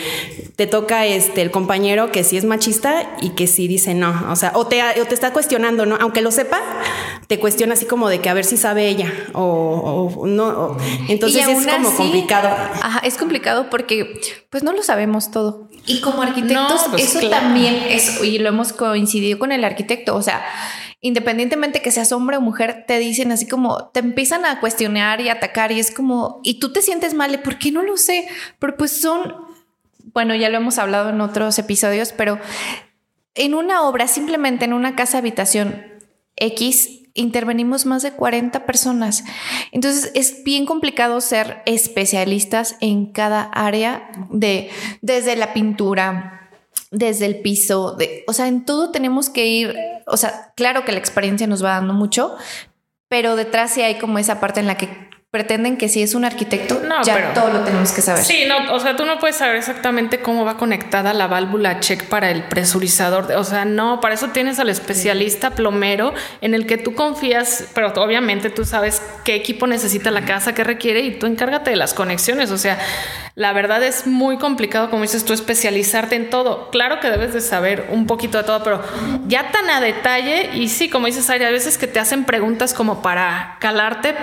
[0.55, 4.35] te toca este el compañero que sí es machista y que sí dice no, o
[4.35, 5.97] sea, o te, te está cuestionando, ¿no?
[6.01, 6.59] Aunque lo sepa,
[7.27, 10.77] te cuestiona así como de que a ver si sabe ella o, no.
[11.07, 12.49] entonces es como complicado.
[12.49, 14.19] Ajá, es complicado porque
[14.49, 15.69] pues no lo sabemos todo.
[15.85, 20.21] Y como arquitectos, pues eso también es, y lo hemos coincidido con el arquitecto, o
[20.21, 20.43] sea,
[21.01, 25.29] independientemente que seas hombre o mujer, te dicen así como, te empiezan a cuestionar y
[25.29, 28.27] atacar y es como, y tú te sientes mal, ¿por qué no lo sé?
[28.59, 29.33] Pero pues son,
[30.13, 32.39] bueno, ya lo hemos hablado en otros episodios, pero
[33.35, 35.85] en una obra, simplemente en una casa habitación
[36.35, 39.23] X, intervenimos más de 40 personas.
[39.71, 44.69] Entonces es bien complicado ser especialistas en cada área de
[45.01, 46.38] desde la pintura,
[46.91, 49.75] desde el piso, de, o sea, en todo tenemos que ir,
[50.07, 52.35] o sea, claro que la experiencia nos va dando mucho,
[53.09, 56.25] pero detrás sí hay como esa parte en la que pretenden que si es un
[56.25, 58.23] arquitecto, ya todo lo tenemos que saber.
[58.23, 62.05] Sí, no, o sea, tú no puedes saber exactamente cómo va conectada la válvula check
[62.05, 63.31] para el presurizador.
[63.33, 67.93] O sea, no, para eso tienes al especialista plomero en el que tú confías, pero
[67.97, 71.93] obviamente tú sabes qué equipo necesita la casa, qué requiere y tú encárgate de las
[71.93, 72.49] conexiones.
[72.49, 72.79] O sea,
[73.35, 76.71] la verdad es muy complicado, como dices tú, especializarte en todo.
[76.71, 78.83] Claro que debes de saber un poquito de todo, pero
[79.27, 82.73] ya tan a detalle y sí, como dices, hay a veces que te hacen preguntas
[82.73, 84.15] como para calarte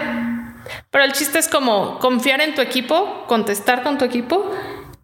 [0.91, 4.51] pero el chiste es como confiar en tu equipo, contestar con tu equipo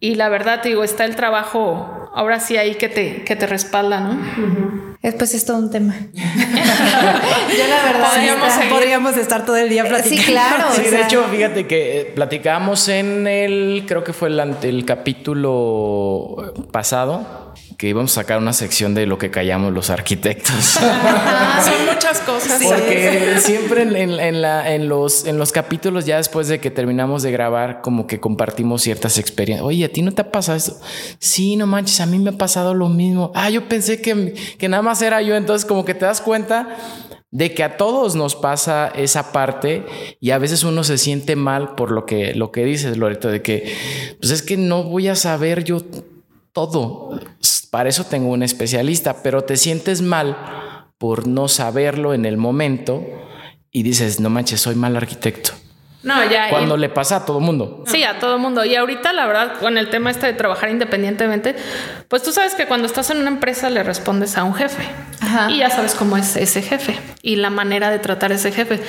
[0.01, 3.47] y la verdad, te digo, está el trabajo ahora sí ahí que te, que te
[3.47, 4.92] respalda, ¿no?
[5.03, 5.97] Es todo un tema.
[6.15, 10.23] Yo la verdad podríamos, estar todo el día platicando.
[10.23, 10.65] Sí, claro.
[10.75, 16.55] Sí, de hecho, fíjate que eh, platicamos en el, creo que fue el, el capítulo
[16.71, 20.79] pasado que íbamos a sacar una sección de lo que callamos los arquitectos.
[21.35, 22.63] Ah, son muchas cosas.
[22.63, 28.07] Porque siempre en, los, en los capítulos, ya después de que terminamos de grabar, como
[28.07, 29.67] que compartimos ciertas experiencias.
[29.67, 30.81] Oye, ¿a ti no te ha pasado eso?
[31.19, 33.33] Sí, no manches, a mí me ha pasado lo mismo.
[33.35, 35.37] Ah, yo pensé que, que nada más era yo.
[35.37, 36.77] Entonces, como que te das cuenta
[37.31, 39.87] de que a todos nos pasa esa parte
[40.21, 43.41] y a veces uno se siente mal por lo que, lo que dices, Loreto, de
[43.41, 43.75] que,
[44.21, 45.81] pues es que no voy a saber yo
[46.53, 47.19] todo.
[47.71, 50.37] Para eso tengo un especialista, pero te sientes mal
[50.99, 53.03] por no saberlo en el momento
[53.71, 55.53] y dices, no manches, soy mal arquitecto.
[56.03, 56.49] No, ya.
[56.49, 57.85] Cuando le pasa a todo mundo.
[57.87, 58.65] Sí, a todo mundo.
[58.65, 61.55] Y ahorita, la verdad, con el tema este de trabajar independientemente,
[62.09, 64.83] pues tú sabes que cuando estás en una empresa le respondes a un jefe.
[65.49, 68.81] Y ya sabes cómo es ese jefe y la manera de tratar a ese jefe.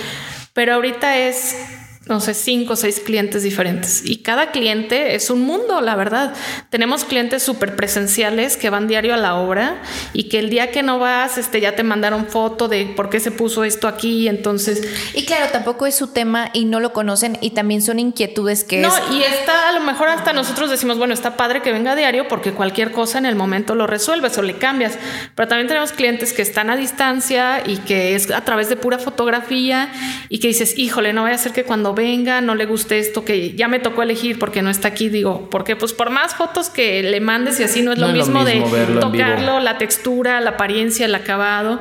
[0.53, 1.55] Pero ahorita es
[2.05, 4.01] no sé, cinco o seis clientes diferentes.
[4.03, 6.33] Y cada cliente es un mundo, la verdad.
[6.69, 10.83] Tenemos clientes súper presenciales que van diario a la obra y que el día que
[10.83, 14.27] no vas, este, ya te mandaron foto de por qué se puso esto aquí.
[14.27, 14.85] Entonces.
[15.13, 18.81] Y claro, tampoco es su tema y no lo conocen y también son inquietudes que.
[18.81, 22.27] No, y está, a lo mejor hasta nosotros decimos, bueno, está padre que venga diario
[22.27, 24.97] porque cualquier cosa en el momento lo resuelves o le cambias.
[25.35, 28.99] Pero también tenemos clientes que están a distancia y que es a través de pura
[28.99, 29.89] fotografía
[30.27, 33.25] y que dices, híjole, no voy a ser que cuando venga, no le guste esto,
[33.25, 36.69] que ya me tocó elegir porque no está aquí, digo, porque pues por más fotos
[36.69, 38.61] que le mandes y así no es lo, mismo, de
[38.99, 41.79] tocarlo, la textura, la apariencia, el acabado,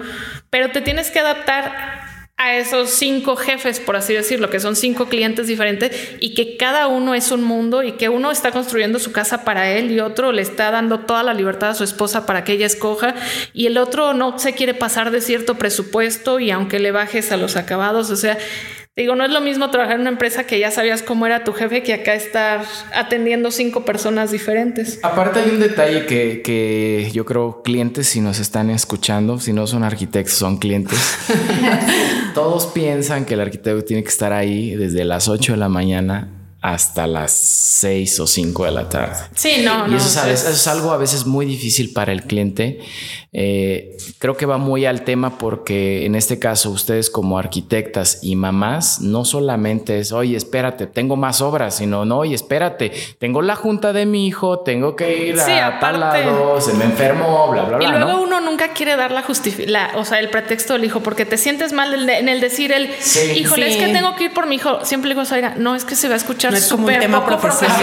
[0.51, 2.03] pero te tienes que adaptar
[2.43, 6.89] a esos cinco jefes, por así decirlo, que son cinco clientes diferentes y que cada
[6.89, 10.33] uno es un mundo y que uno está construyendo su casa para él y otro
[10.33, 13.15] le está dando toda la libertad a su esposa para que ella escoja
[13.53, 17.37] y el otro no se quiere pasar de cierto presupuesto y aunque le bajes a
[17.37, 18.37] los acabados, o sea,
[18.95, 21.55] Digo, no es lo mismo trabajar en una empresa que ya sabías cómo era tu
[21.55, 22.63] jefe que acá estar
[22.95, 25.01] atendiendo cinco personas diferentes.
[25.03, 29.67] Aparte hay un detalle que, que yo creo clientes si nos están escuchando, si no
[29.67, 30.99] son arquitectos, son clientes.
[32.35, 36.29] Todos piensan que el arquitecto tiene que estar ahí desde las 8 de la mañana
[36.61, 39.17] hasta las 6 o 5 de la tarde.
[39.35, 39.97] Sí, no, y no.
[39.97, 42.25] eso, es, a o sea, veces- eso es algo a veces muy difícil para el
[42.25, 42.79] cliente.
[43.35, 48.37] Eh, creo que va muy al tema porque en este caso ustedes como arquitectas y
[48.37, 53.57] mamás no solamente es, oye, espérate, tengo más obras, sino, no, oye, espérate, tengo la
[53.57, 57.63] junta de mi hijo, tengo que ir Sí, a tal lado, se me enfermó, bla,
[57.65, 57.89] bla, bla.
[57.89, 58.23] Y luego ¿no?
[58.23, 61.73] uno nunca quiere dar la justificación, o sea, el pretexto del hijo, porque te sientes
[61.73, 63.33] mal en el- en el decir el, Sí.
[63.37, 64.85] híjole, es que tengo que ir por mi hijo.
[64.85, 66.89] Siempre le digo, Zaira, no, es que se va a escuchar No es como un
[66.93, 67.79] súper tema poco profesional.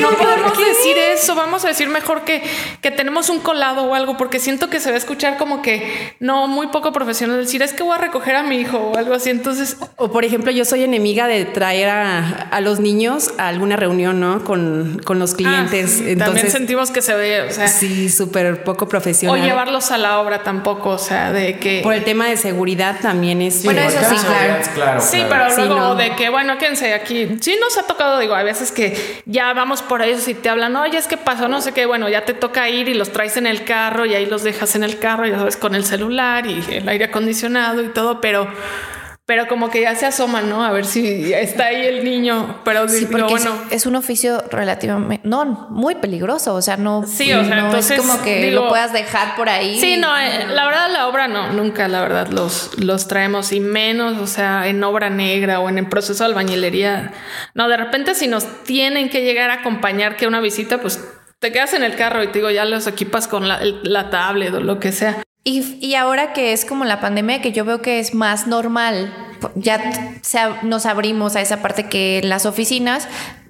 [0.00, 2.42] no podemos decir eso, vamos a decir mejor que,
[2.82, 6.14] que tenemos un colado o algo, porque siento que se va a escuchar como que
[6.20, 9.12] no, muy poco profesional decir, es que voy a recoger a mi hijo o algo
[9.12, 9.28] así.
[9.28, 13.76] Entonces, O por ejemplo, yo soy enemiga de traer a, a los niños a alguna
[13.76, 14.42] reunión, ¿no?
[14.44, 15.84] Con, con los clientes.
[15.84, 19.42] ah, sí, también Entonces, sentimos que se ve, o sea, sí, súper poco o profesional.
[19.42, 21.80] llevarlos a la obra tampoco, o sea, de que...
[21.82, 23.64] Por el tema de seguridad también es.
[23.64, 25.00] Bueno, eso sí, la claro.
[25.02, 25.28] Sí, claro.
[25.28, 25.94] pero Sí, luego no.
[25.96, 27.36] de que, bueno, quédense aquí.
[27.40, 30.74] Sí nos ha tocado, digo, a veces que ya vamos por ellos y te hablan,
[30.76, 33.36] oye, es que pasó, no sé qué, bueno, ya te toca ir y los traes
[33.36, 36.46] en el carro y ahí los dejas en el carro, ya sabes, con el celular
[36.46, 38.48] y el aire acondicionado y todo, pero...
[39.26, 40.64] Pero como que ya se asoman, ¿no?
[40.64, 42.62] A ver si está ahí el niño.
[42.64, 47.04] Pero Sí, porque es- bueno, es, un oficio relativamente, no, muy peligroso, o sea, no,
[47.06, 49.78] Sí, o sea, no entonces, es como que digo- lo puedas dejar por ahí.
[49.78, 53.60] Sí, no, eh, la verdad la obra no, nunca la verdad los, los traemos y
[53.60, 57.12] menos, o sea, en obra negra o en el proceso de albañilería.
[57.52, 61.04] No, de repente si nos tienen que llegar a acompañar que una visita, pues
[61.40, 64.52] te quedas en el carro y te digo, ya los equipas con la, la tablet
[64.54, 65.22] o lo que sea.
[65.44, 69.14] Y, y ahora que es como la pandemia, que yo veo que es más normal,
[69.54, 69.80] ya
[70.22, 73.08] se nos abrimos a esa parte que las oficinas,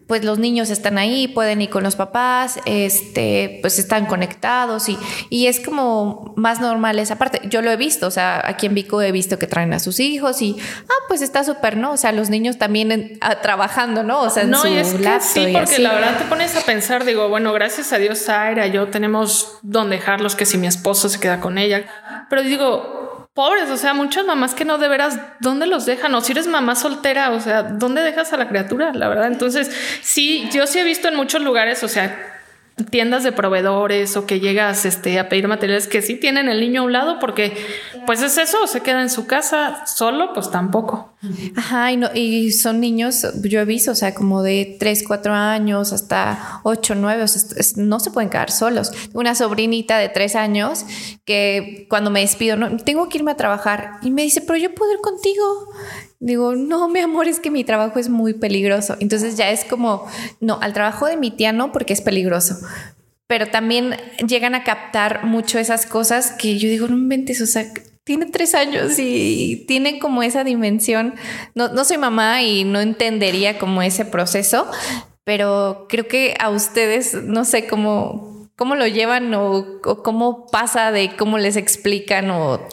[0.09, 4.99] pues los niños están ahí, pueden ir con los papás, este, pues están conectados y,
[5.31, 7.40] y es como más normal esa parte.
[7.44, 10.01] Yo lo he visto, o sea, aquí en Vico he visto que traen a sus
[10.01, 10.57] hijos y,
[10.88, 11.92] ah, pues está súper, ¿no?
[11.92, 14.23] O sea, los niños también en- ah, trabajando, ¿no?
[14.23, 15.83] O sea, en No, su y es que sí, y porque así.
[15.83, 19.97] la verdad te pones a pensar, digo, bueno, gracias a Dios, Zaira, yo tenemos donde
[19.97, 21.85] dejarlos, que si mi esposo se queda con ella.
[22.31, 23.08] Pero digo,
[23.38, 26.12] pobres, o sea, muchas mamás que no de veras, ¿dónde los dejan?
[26.16, 28.92] O si eres mamá soltera, o sea, ¿dónde dejas a la criatura?
[28.92, 29.29] La verdad.
[29.29, 29.70] Entonces,
[30.03, 32.38] sí, yo sí he visto en muchos lugares, o sea,
[32.91, 36.83] tiendas de proveedores o que llegas este, a pedir materiales que sí tienen el niño
[36.83, 37.57] a un lado porque
[38.07, 41.12] pues es eso, se queda en su casa solo, pues tampoco.
[41.57, 45.35] Ajá, y, no, y son niños, yo he visto, o sea, como de 3, 4
[45.35, 47.43] años hasta 8, 9, o sea,
[47.77, 48.93] no se pueden quedar solos.
[49.12, 50.85] Una sobrinita de 3 años
[51.25, 54.75] que cuando me despido, no, tengo que irme a trabajar y me dice, pero yo
[54.75, 55.69] puedo ir contigo.
[56.20, 58.96] Digo, no, mi amor, es que mi trabajo es muy peligroso.
[59.00, 60.07] Entonces ya es como,
[60.40, 62.57] no, al trabajo de mi tía no, porque es peligroso.
[63.28, 63.94] Pero también
[64.26, 67.66] llegan a captar mucho esas cosas que yo digo, no inventes, o sea,
[68.02, 71.14] tiene tres años y tiene como esa dimensión.
[71.54, 74.66] No, no soy mamá y no entendería como ese proceso,
[75.24, 80.90] pero creo que a ustedes, no sé cómo, cómo lo llevan o, o cómo pasa
[80.90, 82.66] de cómo les explican o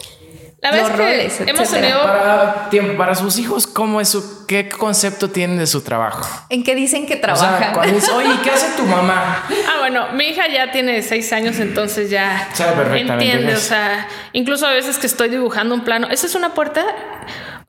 [0.71, 1.81] La los verdad roles, es que hemos etcétera.
[1.87, 6.27] tenido Para, tiempo, para sus hijos, ¿cómo es su, qué concepto tienen de su trabajo?
[6.49, 7.73] en qué dicen que O sea, trabajan.
[7.73, 9.43] cuando dices, oye, ¿qué hace tu mamá?
[9.67, 13.53] Ah, bueno, mi hija ya tiene seis años, entonces ya Sabe perfectamente entiende.
[13.53, 13.61] eso.
[13.61, 16.83] O sea, incluso a veces que estoy dibujando un plano, ¿esa es una puerta?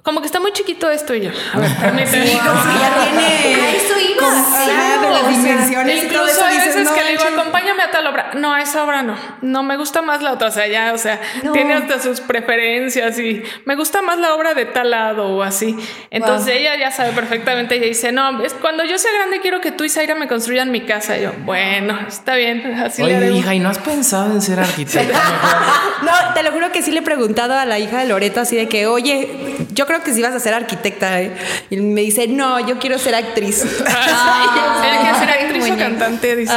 [0.06, 1.30] Como que está muy chiquito esto y yo.
[1.52, 2.30] A ver, permíteme.
[2.38, 3.54] Como que ya tiene.
[3.60, 6.44] A eso iba, como- sí, ajá, de o las sea, dimensiones y todo Incluso eso.
[6.46, 8.30] hay dices, veces no, que le digo, acompáñame a tal obra.
[8.34, 9.16] No, a esa obra no.
[9.42, 10.46] No, me gusta más la otra.
[10.46, 11.50] O sea, ya, o sea, No.
[11.50, 15.76] tiene hasta sus preferencias y me gusta más la obra de tal lado o así.
[16.12, 16.56] Entonces Wow.
[16.56, 17.74] ella ya sabe perfectamente.
[17.74, 20.70] Ella dice, no, es cuando yo sea grande quiero que tú y Zaira me construyan
[20.70, 21.18] mi casa.
[21.18, 22.64] Y yo, bueno, está bien.
[22.80, 23.38] Así le Oye, haremos.
[23.40, 25.18] hija, ¿y no has pensado en ser arquitecta?
[26.02, 28.54] No, te lo juro que sí le he preguntado a la hija de Loreto así
[28.54, 31.20] de que, oye, yo creo que sí vas a ser arquitecta.
[31.20, 31.32] ¿eh?
[31.70, 33.64] Y me dice, no, yo quiero ser actriz.
[33.87, 35.85] Ah, sí, Tiene que ser actriz o muñeca.
[35.88, 36.52] cantante, dice.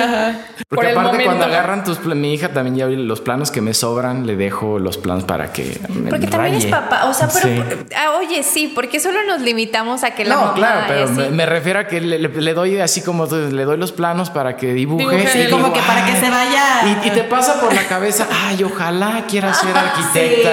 [0.68, 1.26] Por Porque el aparte momento.
[1.26, 4.78] cuando agarran tus pla- mi hija también ya los planos que me sobran, le dejo
[4.78, 7.64] los planos para que me Porque también es papá, o sea, pero Sí.
[7.98, 11.30] ah, oye, sí, porque solo nos limitamos a que la No, mamá claro, pero me,
[11.30, 14.58] me refiero a que le, le- le doy así como le doy los planos para
[14.58, 15.28] que dibuje.
[15.28, 17.00] Sí, digo, como que para que se vaya.
[17.04, 20.52] Y, y te pasa por la cabeza, ay, ojalá quiera ser arquitecta.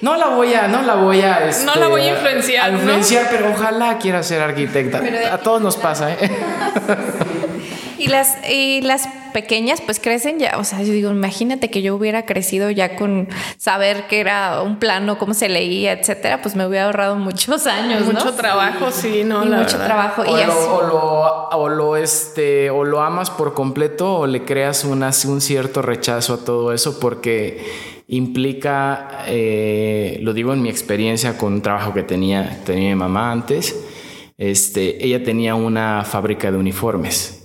[0.00, 2.72] No la voy a, no la voy a, este, No la voy a influenciar, a
[2.72, 2.78] ¿no?
[2.78, 5.02] influenciar, pero ojalá quiera ser arquitecta.
[5.32, 6.30] A todos nos pasa, ¿eh?
[7.98, 11.94] y las, y las pequeñas pues crecen ya, o sea, yo digo, imagínate que yo
[11.94, 13.28] hubiera crecido ya con
[13.58, 18.06] saber que era un plano, cómo se leía, etcétera, pues me hubiera ahorrado muchos años.
[18.06, 20.22] Mucho trabajo, sí, no, y mucho trabajo.
[20.22, 25.40] O, lo, o, lo, este, o lo amas por completo o le creas una, un
[25.40, 31.62] cierto rechazo a todo eso porque implica, eh, lo digo en mi experiencia con un
[31.62, 33.74] trabajo que tenía, tenía mi mamá antes,
[34.38, 37.35] este, ella tenía una fábrica de uniformes.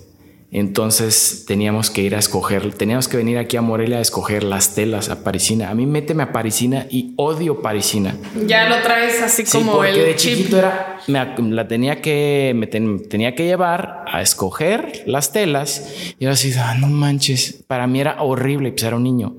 [0.54, 4.74] Entonces teníamos que ir a escoger, teníamos que venir aquí a Morelia a escoger las
[4.74, 5.70] telas a Parisina.
[5.70, 8.18] A mí méteme a Parisina y odio Parisina.
[8.46, 12.66] Ya lo traes así como porque el de chiquito era, me, la tenía que, me
[12.66, 18.02] tenía que llevar a escoger las telas y era así, ah, no manches, para mí
[18.02, 19.34] era horrible, pues era un niño.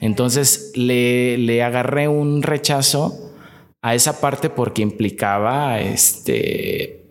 [0.00, 3.34] Entonces le, le agarré un rechazo
[3.82, 7.04] a esa parte porque implicaba este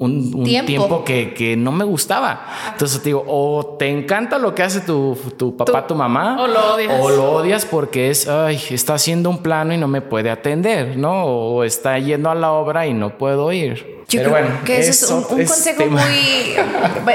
[0.00, 2.46] un, tiempo, que, no me gustaba.
[2.72, 6.46] Entonces te digo, o te encanta lo que hace tu, tu papá, tu mamá, o
[6.46, 7.00] lo odias.
[7.00, 10.96] O lo odias porque es, ay, está haciendo un plano y no me puede atender,
[10.96, 11.24] ¿no?
[11.24, 13.99] O está yendo a la obra y no puedo ir.
[14.10, 16.56] Yo creo que eso, es un, consejo muy...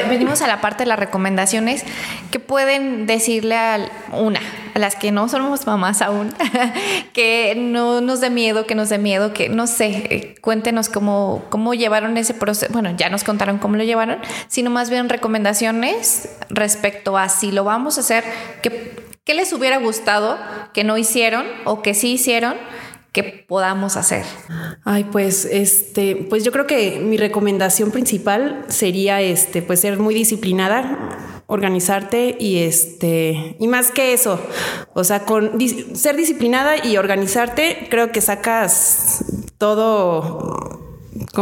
[0.09, 1.83] Venimos a la parte de las recomendaciones
[2.31, 4.39] que pueden decirle a una,
[4.73, 6.33] a las que no somos mamás aún,
[7.13, 11.73] que no nos dé miedo, que nos dé miedo, que no sé, cuéntenos cómo, cómo
[11.73, 12.71] llevaron ese proceso.
[12.71, 17.65] Bueno, ya nos contaron cómo lo llevaron, sino más bien recomendaciones respecto a si lo
[17.65, 18.23] vamos a hacer,
[18.61, 20.37] que, ¿qué les hubiera gustado
[20.73, 22.55] que no hicieron o que sí hicieron?
[23.15, 24.25] Que podamos hacer?
[24.83, 30.13] Ay, pues este, pues yo creo que mi recomendación principal sería este, pues ser muy
[30.13, 34.37] disciplinada, organizarte y este, y más que eso,
[34.93, 35.57] o sea, con
[35.95, 39.23] ser disciplinada y organizarte, creo que sacas
[39.57, 40.84] todo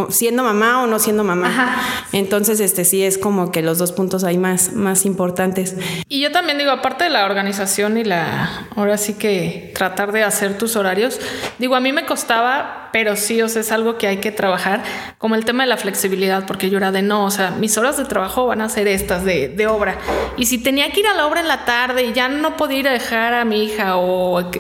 [0.09, 1.81] siendo mamá o no siendo mamá.
[2.11, 5.75] Entonces, este sí es como que los dos puntos hay más, más importantes.
[6.09, 10.23] Y yo también digo, aparte de la organización y la, ahora sí que tratar de
[10.23, 11.19] hacer tus horarios,
[11.57, 14.83] digo, a mí me costaba, pero sí, o sea, es algo que hay que trabajar,
[15.17, 17.97] como el tema de la flexibilidad, porque yo era de no, o sea, mis horas
[17.97, 19.97] de trabajo van a ser estas de, de obra.
[20.37, 22.79] Y si tenía que ir a la obra en la tarde y ya no podía
[22.79, 24.51] ir a dejar a mi hija o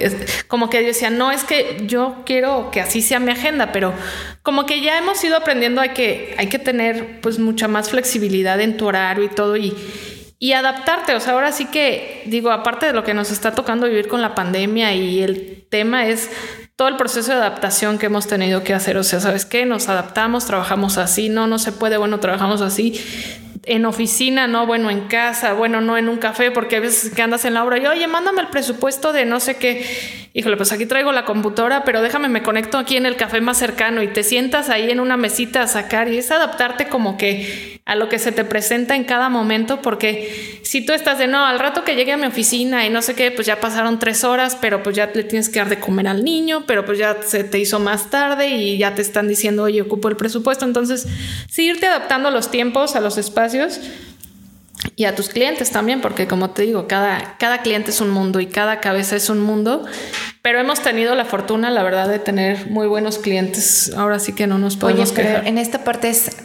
[0.47, 3.93] como que decía, no, es que yo quiero que así sea mi agenda, pero
[4.41, 8.59] como que ya hemos ido aprendiendo a que hay que tener pues mucha más flexibilidad
[8.59, 11.15] en tu horario y todo y adaptarte.
[11.15, 14.21] O sea, ahora sí que digo, aparte de lo que nos está tocando vivir con
[14.21, 16.29] la pandemia y el tema es
[16.75, 18.97] todo el proceso de adaptación que hemos tenido que hacer.
[18.97, 19.65] O sea, ¿sabes qué?
[19.65, 23.01] Nos adaptamos, trabajamos así, no, no se puede, bueno, trabajamos así
[23.65, 27.21] en oficina, no, bueno, en casa, bueno, no en un café, porque a veces que
[27.21, 29.85] andas en la obra y, oye, mándame el presupuesto de no sé qué.
[30.33, 33.57] Híjole, pues aquí traigo la computadora, pero déjame, me conecto aquí en el café más
[33.57, 37.81] cercano y te sientas ahí en una mesita a sacar y es adaptarte como que
[37.85, 41.45] a lo que se te presenta en cada momento, porque si tú estás de no,
[41.45, 44.23] al rato que llegue a mi oficina y no sé qué, pues ya pasaron tres
[44.23, 47.17] horas, pero pues ya le tienes que dar de comer al niño, pero pues ya
[47.21, 50.65] se te hizo más tarde y ya te están diciendo, oye, ocupo el presupuesto.
[50.65, 51.07] Entonces,
[51.49, 53.79] sí, irte adaptando a los tiempos, a los espacios
[54.95, 58.39] y a tus clientes también, porque como te digo, cada, cada cliente es un mundo
[58.39, 59.85] y cada cabeza es un mundo,
[60.41, 63.93] pero hemos tenido la fortuna, la verdad, de tener muy buenos clientes.
[63.95, 66.37] Ahora sí que no nos podemos Oye, en esta parte es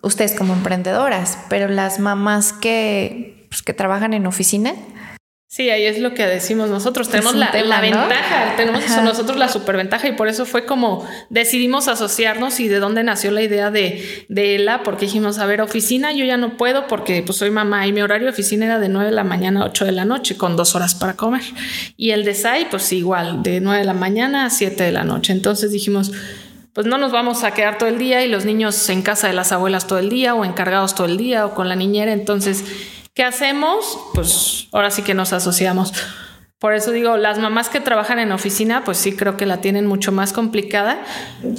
[0.00, 4.74] ustedes como emprendedoras, pero las mamás que, pues, que trabajan en oficina.
[5.50, 7.08] Sí, ahí es lo que decimos nosotros.
[7.08, 12.68] Tenemos la, ventaja, tenemos nosotros la superventaja y por eso fue como decidimos asociarnos y
[12.68, 16.36] de dónde nació la idea de, de ELA, porque dijimos, a ver, oficina yo ya
[16.36, 19.16] no puedo porque pues soy mamá y mi horario de oficina era de 9 de
[19.16, 21.42] la mañana a 8 de la noche con dos horas para comer.
[21.96, 25.04] Y el de SAI pues igual, de 9 de la mañana a 7 de la
[25.04, 25.32] noche.
[25.32, 26.12] Entonces dijimos,
[26.74, 29.32] pues no nos vamos a quedar todo el día y los niños en casa de
[29.32, 32.12] las abuelas todo el día o encargados todo el día o con la niñera.
[32.12, 32.62] Entonces,
[33.18, 33.98] ¿qué hacemos?
[34.14, 35.92] Pues ahora sí que nos asociamos.
[36.60, 39.88] Por eso digo, las mamás que trabajan en oficina, pues sí creo que la tienen
[39.88, 41.02] mucho más complicada.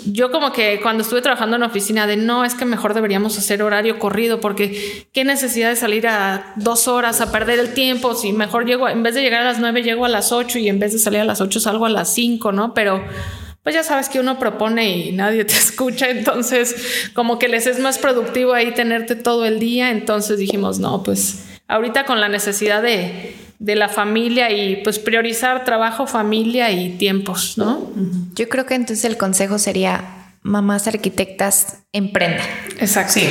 [0.05, 3.62] Yo como que cuando estuve trabajando en oficina de no, es que mejor deberíamos hacer
[3.62, 8.32] horario corrido porque qué necesidad de salir a dos horas a perder el tiempo, si
[8.32, 10.80] mejor llego, en vez de llegar a las nueve llego a las ocho y en
[10.80, 12.74] vez de salir a las ocho salgo a las cinco, ¿no?
[12.74, 13.03] Pero
[13.64, 17.80] pues ya sabes que uno propone y nadie te escucha, entonces como que les es
[17.80, 22.82] más productivo ahí tenerte todo el día, entonces dijimos, no, pues ahorita con la necesidad
[22.82, 27.89] de, de la familia y pues priorizar trabajo, familia y tiempos, ¿no?
[28.36, 32.45] Yo creo que entonces el consejo sería mamás arquitectas emprendan.
[32.79, 33.13] Exacto.
[33.13, 33.27] Sí.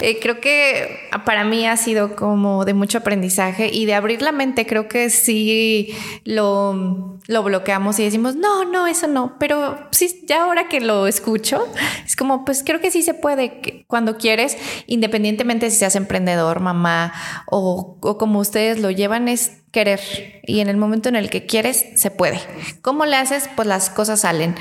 [0.00, 4.32] Eh, creo que para mí ha sido como de mucho aprendizaje y de abrir la
[4.32, 4.66] mente.
[4.66, 5.94] Creo que sí
[6.24, 9.36] lo, lo bloqueamos y decimos, no, no, eso no.
[9.38, 11.66] Pero sí, ya ahora que lo escucho,
[12.06, 14.56] es como, pues creo que sí se puede cuando quieres,
[14.86, 17.12] independientemente si seas emprendedor, mamá
[17.46, 20.00] o, o como ustedes lo llevan, es querer
[20.46, 22.40] y en el momento en el que quieres se puede.
[22.80, 23.48] ¿Cómo le haces?
[23.54, 24.54] Pues las cosas salen.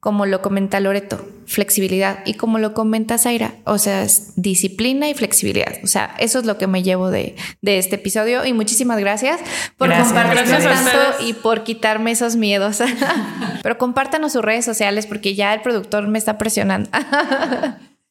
[0.00, 5.14] Como lo comenta Loreto, flexibilidad y como lo comenta Zaira, o sea, es disciplina y
[5.14, 5.74] flexibilidad.
[5.82, 9.40] O sea, eso es lo que me llevo de, este episodio y muchísimas gracias
[9.76, 10.90] por compartirme tanto
[11.20, 12.80] y por quitarme esos miedos.
[13.62, 16.90] Pero compártanos sus redes sociales porque ya el productor me está presionando.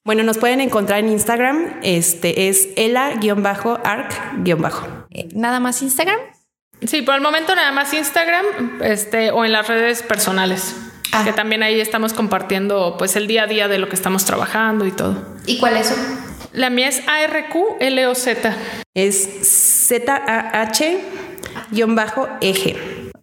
[0.05, 1.79] Bueno, nos pueden encontrar en Instagram.
[1.81, 3.23] Este es ela-arc-
[5.11, 6.19] eh, ¿Nada más Instagram?
[6.86, 10.75] Sí, por el momento nada más Instagram este, o en las redes personales.
[11.11, 11.23] Ah.
[11.23, 14.85] Que también ahí estamos compartiendo pues el día a día de lo que estamos trabajando
[14.85, 15.23] y todo.
[15.45, 15.93] ¿Y cuál es?
[16.53, 18.27] La mía es ARQ-LOZ.
[18.93, 21.03] Es Z-A-H-eje.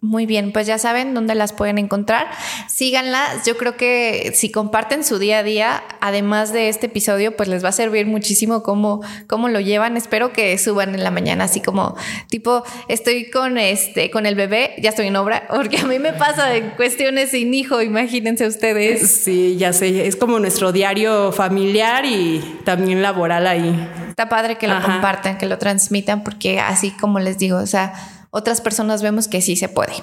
[0.03, 2.25] Muy bien, pues ya saben dónde las pueden encontrar.
[2.67, 3.45] Síganlas.
[3.45, 7.63] Yo creo que si comparten su día a día, además de este episodio, pues les
[7.63, 9.97] va a servir muchísimo cómo, cómo lo llevan.
[9.97, 11.95] Espero que suban en la mañana, así como
[12.29, 16.13] tipo, estoy con este, con el bebé, ya estoy en obra, porque a mí me
[16.13, 19.07] pasa en cuestiones sin hijo, imagínense ustedes.
[19.07, 23.87] Sí, ya sé, es como nuestro diario familiar y también laboral ahí.
[24.09, 27.93] Está padre que lo compartan, que lo transmitan, porque así como les digo, o sea,
[28.31, 29.93] otras personas vemos que sí se puede.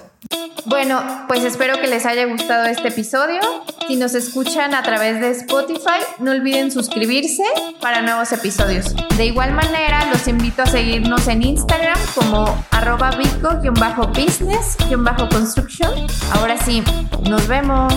[0.67, 3.41] Bueno, pues espero que les haya gustado este episodio.
[3.87, 7.43] Si nos escuchan a través de Spotify, no olviden suscribirse
[7.81, 8.95] para nuevos episodios.
[9.17, 13.13] De igual manera, los invito a seguirnos en Instagram como arroba
[14.09, 14.77] business
[15.31, 15.91] construction
[16.33, 16.83] Ahora sí,
[17.29, 17.95] nos vemos.